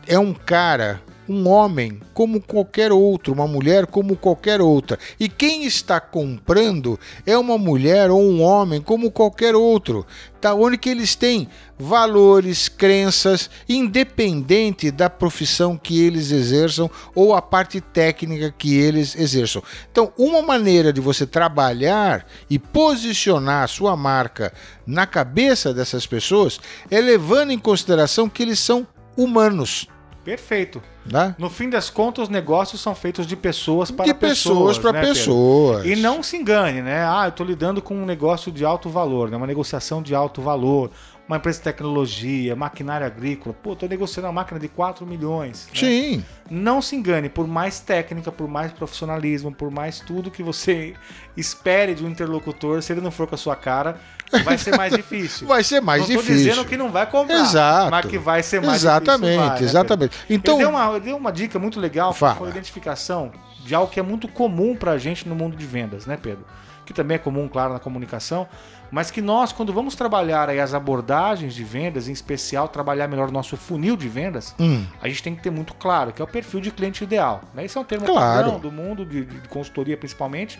é 0.07 0.17
um 0.17 0.33
cara, 0.33 1.01
um 1.27 1.47
homem 1.47 1.99
como 2.13 2.41
qualquer 2.41 2.91
outro, 2.91 3.33
uma 3.33 3.47
mulher 3.47 3.85
como 3.85 4.15
qualquer 4.15 4.61
outra. 4.61 4.97
E 5.19 5.27
quem 5.27 5.65
está 5.65 5.99
comprando 5.99 6.99
é 7.25 7.37
uma 7.37 7.57
mulher 7.57 8.09
ou 8.09 8.21
um 8.21 8.41
homem 8.41 8.81
como 8.81 9.11
qualquer 9.11 9.55
outro. 9.55 10.05
Tá 10.39 10.53
onde 10.53 10.77
que 10.77 10.89
eles 10.89 11.15
têm 11.15 11.47
valores, 11.77 12.69
crenças, 12.69 13.49
independente 13.67 14.91
da 14.91 15.09
profissão 15.09 15.77
que 15.77 15.99
eles 15.99 16.31
exerçam 16.31 16.89
ou 17.13 17.35
a 17.35 17.41
parte 17.41 17.81
técnica 17.81 18.53
que 18.55 18.75
eles 18.75 19.15
exerçam. 19.15 19.61
Então, 19.91 20.13
uma 20.17 20.41
maneira 20.41 20.93
de 20.93 21.01
você 21.01 21.25
trabalhar 21.25 22.25
e 22.49 22.57
posicionar 22.57 23.63
a 23.63 23.67
sua 23.67 23.95
marca 23.97 24.53
na 24.85 25.05
cabeça 25.05 25.73
dessas 25.73 26.05
pessoas 26.05 26.59
é 26.89 27.01
levando 27.01 27.51
em 27.51 27.59
consideração 27.59 28.29
que 28.29 28.43
eles 28.43 28.59
são 28.59 28.87
humanos. 29.17 29.87
Perfeito. 30.27 30.83
Né? 31.09 31.33
No 31.37 31.49
fim 31.49 31.69
das 31.69 31.89
contas, 31.89 32.23
os 32.23 32.29
negócios 32.29 32.81
são 32.81 32.93
feitos 32.93 33.25
de 33.25 33.37
pessoas 33.37 33.89
para 33.89 34.07
de 34.07 34.13
pessoas 34.13 34.77
para 34.77 34.91
né, 34.91 34.99
Pedro? 34.99 35.15
pessoas. 35.15 35.85
E 35.85 35.95
não 35.95 36.21
se 36.21 36.35
engane, 36.35 36.81
né? 36.81 37.07
Ah, 37.07 37.27
eu 37.27 37.29
estou 37.29 37.45
lidando 37.45 37.81
com 37.81 37.95
um 37.95 38.05
negócio 38.05 38.51
de 38.51 38.65
alto 38.65 38.89
valor, 38.89 39.31
né? 39.31 39.37
uma 39.37 39.47
negociação 39.47 40.01
de 40.03 40.13
alto 40.13 40.41
valor, 40.41 40.91
uma 41.29 41.37
empresa 41.37 41.59
de 41.59 41.63
tecnologia, 41.63 42.57
maquinária 42.57 43.07
agrícola. 43.07 43.55
Pô, 43.63 43.71
estou 43.71 43.87
negociando 43.87 44.27
uma 44.27 44.33
máquina 44.33 44.59
de 44.59 44.67
4 44.67 45.05
milhões. 45.05 45.67
né? 45.67 45.79
Sim. 45.79 46.25
Não 46.51 46.81
se 46.81 46.97
engane, 46.97 47.29
por 47.29 47.47
mais 47.47 47.79
técnica, 47.79 48.29
por 48.29 48.49
mais 48.49 48.73
profissionalismo, 48.73 49.53
por 49.53 49.71
mais 49.71 50.01
tudo 50.01 50.29
que 50.29 50.43
você 50.43 50.93
espere 51.37 51.95
de 51.95 52.03
um 52.03 52.09
interlocutor, 52.09 52.81
se 52.81 52.91
ele 52.91 52.99
não 52.99 53.11
for 53.11 53.27
com 53.27 53.35
a 53.35 53.37
sua 53.37 53.55
cara, 53.55 53.97
vai 54.43 54.57
ser 54.57 54.75
mais 54.77 54.93
difícil. 54.93 55.47
Vai 55.47 55.63
ser 55.63 55.81
mais 55.81 56.01
não 56.01 56.07
difícil. 56.17 56.35
dizendo 56.35 56.65
que 56.65 56.75
não 56.77 56.89
vai 56.91 57.05
comprar, 57.05 57.41
Exato. 57.41 57.91
mas 57.91 58.05
que 58.05 58.17
vai 58.17 58.43
ser 58.43 58.61
mais 58.61 58.81
Exatamente, 58.81 59.21
difícil. 59.21 59.49
vai, 59.49 59.59
né, 59.59 59.65
exatamente. 59.65 60.17
Pedro? 60.17 60.25
Então, 60.33 60.55
ele 60.55 60.63
deu, 60.63 60.69
uma, 60.69 60.89
ele 60.91 60.99
deu 61.01 61.17
uma 61.17 61.31
dica 61.31 61.57
muito 61.59 61.79
legal, 61.79 62.11
que 62.13 62.19
Fala. 62.19 62.35
foi 62.35 62.47
a 62.47 62.51
identificação 62.51 63.31
de 63.65 63.73
algo 63.75 63.91
que 63.91 63.99
é 63.99 64.03
muito 64.03 64.27
comum 64.27 64.75
pra 64.75 64.97
gente 64.97 65.27
no 65.27 65.35
mundo 65.35 65.55
de 65.57 65.65
vendas, 65.65 66.05
né, 66.05 66.17
Pedro? 66.21 66.45
Que 66.85 66.93
também 66.93 67.15
é 67.15 67.17
comum, 67.17 67.49
claro, 67.49 67.73
na 67.73 67.79
comunicação, 67.79 68.47
mas 68.89 69.11
que 69.11 69.21
nós, 69.21 69.51
quando 69.51 69.73
vamos 69.73 69.93
trabalhar 69.93 70.49
as 70.49 70.73
abordagens 70.73 71.53
de 71.53 71.61
vendas, 71.61 72.07
em 72.07 72.13
especial 72.13 72.69
trabalhar 72.69 73.09
melhor 73.09 73.27
o 73.27 73.31
nosso 73.31 73.57
funil 73.57 73.97
de 73.97 74.07
vendas, 74.07 74.55
hum, 74.57 74.85
a 75.01 75.09
gente 75.09 75.21
tem 75.21 75.35
que 75.35 75.43
ter 75.43 75.49
muito 75.49 75.73
claro 75.73 76.13
que 76.13 76.21
é 76.21 76.23
o 76.25 76.27
perfil 76.27 76.61
de 76.61 76.71
cliente 76.71 77.03
ideal. 77.03 77.41
Né? 77.53 77.65
Esse 77.65 77.77
é 77.77 77.81
um 77.81 77.83
termo 77.83 78.05
Claro. 78.05 78.43
padrão 78.43 78.59
do 78.61 78.71
mundo 78.71 79.05
de, 79.05 79.25
de 79.25 79.49
consultoria 79.49 79.97
principalmente, 79.97 80.57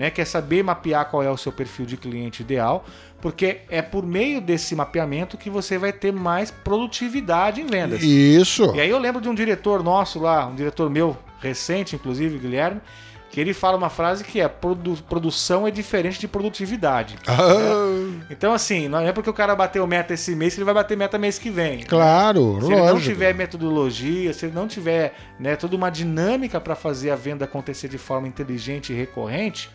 né? 0.00 0.10
que 0.10 0.20
é 0.20 0.24
saber 0.24 0.62
mapear 0.64 1.04
qual 1.10 1.22
é 1.22 1.30
o 1.30 1.36
seu 1.36 1.52
perfil 1.52 1.84
de 1.86 1.96
cliente 1.96 2.42
ideal, 2.42 2.84
porque 3.20 3.58
é 3.68 3.82
por 3.82 4.04
meio 4.04 4.40
desse 4.40 4.74
mapeamento 4.74 5.36
que 5.36 5.50
você 5.50 5.76
vai 5.76 5.92
ter 5.92 6.12
mais 6.12 6.50
produtividade 6.50 7.60
em 7.60 7.66
vendas. 7.66 8.02
isso. 8.02 8.72
E 8.74 8.80
aí 8.80 8.88
eu 8.90 8.98
lembro 8.98 9.20
de 9.20 9.28
um 9.28 9.34
diretor 9.34 9.82
nosso 9.82 10.18
lá, 10.18 10.46
um 10.46 10.54
diretor 10.54 10.88
meu 10.90 11.16
recente, 11.40 11.94
inclusive, 11.94 12.38
Guilherme, 12.38 12.80
que 13.30 13.40
ele 13.40 13.54
fala 13.54 13.76
uma 13.76 13.88
frase 13.88 14.24
que 14.24 14.40
é 14.40 14.48
produ- 14.48 14.98
produção 15.08 15.64
é 15.66 15.70
diferente 15.70 16.18
de 16.18 16.26
produtividade. 16.26 17.16
Ah, 17.28 18.24
Então, 18.28 18.52
assim, 18.52 18.88
não 18.88 18.98
é 18.98 19.12
porque 19.12 19.30
o 19.30 19.32
cara 19.32 19.54
bateu 19.54 19.86
meta 19.86 20.14
esse 20.14 20.34
mês 20.34 20.52
que 20.54 20.58
ele 20.60 20.64
vai 20.64 20.74
bater 20.74 20.96
meta 20.96 21.16
mês 21.16 21.38
que 21.38 21.48
vem. 21.48 21.84
claro, 21.84 22.58
Se 22.60 22.66
ele 22.66 22.76
não 22.76 22.86
lógico. 22.86 23.02
tiver 23.02 23.32
metodologia, 23.34 24.32
se 24.32 24.46
ele 24.46 24.54
não 24.54 24.66
tiver 24.66 25.14
né, 25.38 25.54
toda 25.54 25.76
uma 25.76 25.90
dinâmica 25.90 26.60
para 26.60 26.74
fazer 26.74 27.10
a 27.10 27.16
venda 27.16 27.44
acontecer 27.44 27.86
de 27.88 27.98
forma 27.98 28.26
inteligente 28.26 28.92
e 28.92 28.96
recorrente, 28.96 29.70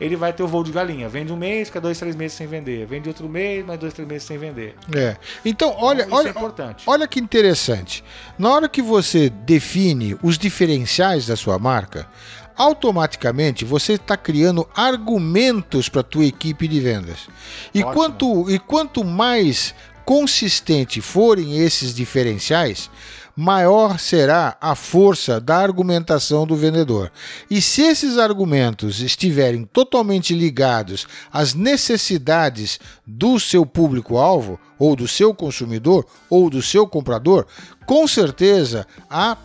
ele 0.00 0.16
vai 0.16 0.32
ter 0.32 0.42
o 0.42 0.48
voo 0.48 0.64
de 0.64 0.72
galinha. 0.72 1.08
Vende 1.08 1.32
um 1.32 1.36
mês, 1.36 1.68
fica 1.68 1.80
dois, 1.80 1.98
três 1.98 2.16
meses 2.16 2.36
sem 2.36 2.46
vender. 2.46 2.86
Vende 2.86 3.08
outro 3.08 3.28
mês, 3.28 3.64
mais 3.66 3.78
dois, 3.78 3.92
três 3.92 4.08
meses 4.08 4.26
sem 4.26 4.38
vender. 4.38 4.74
É. 4.94 5.16
Então, 5.44 5.74
olha, 5.78 6.02
Então, 6.02 6.06
isso 6.08 6.16
olha, 6.16 6.28
é 6.28 6.30
importante. 6.30 6.84
olha 6.86 7.06
que 7.06 7.20
interessante. 7.20 8.02
Na 8.38 8.50
hora 8.50 8.68
que 8.68 8.80
você 8.80 9.28
define 9.28 10.16
os 10.22 10.38
diferenciais 10.38 11.26
da 11.26 11.36
sua 11.36 11.58
marca, 11.58 12.08
automaticamente 12.56 13.64
você 13.64 13.94
está 13.94 14.16
criando 14.16 14.68
argumentos 14.76 15.88
para 15.88 16.02
a 16.02 16.04
tua 16.04 16.24
equipe 16.24 16.68
de 16.68 16.78
vendas. 16.80 17.28
E 17.74 17.82
Ótimo. 17.82 17.94
quanto, 17.94 18.50
e 18.50 18.58
quanto 18.58 19.02
mais 19.04 19.74
consistente 20.10 21.00
forem 21.00 21.58
esses 21.58 21.94
diferenciais, 21.94 22.90
maior 23.36 23.96
será 23.96 24.56
a 24.60 24.74
força 24.74 25.40
da 25.40 25.58
argumentação 25.58 26.44
do 26.44 26.56
vendedor. 26.56 27.12
E 27.48 27.62
se 27.62 27.82
esses 27.82 28.18
argumentos 28.18 29.00
estiverem 29.00 29.64
totalmente 29.64 30.34
ligados 30.34 31.06
às 31.32 31.54
necessidades 31.54 32.80
do 33.06 33.38
seu 33.38 33.64
público-alvo, 33.64 34.58
ou 34.76 34.96
do 34.96 35.06
seu 35.06 35.32
consumidor, 35.32 36.04
ou 36.28 36.50
do 36.50 36.60
seu 36.60 36.88
comprador, 36.88 37.46
com 37.86 38.04
certeza 38.08 38.88
a 39.08 39.38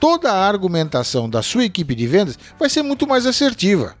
toda 0.00 0.32
a 0.32 0.48
argumentação 0.48 1.28
da 1.28 1.42
sua 1.42 1.66
equipe 1.66 1.94
de 1.94 2.06
vendas 2.06 2.38
vai 2.58 2.70
ser 2.70 2.82
muito 2.82 3.06
mais 3.06 3.26
assertiva. 3.26 3.94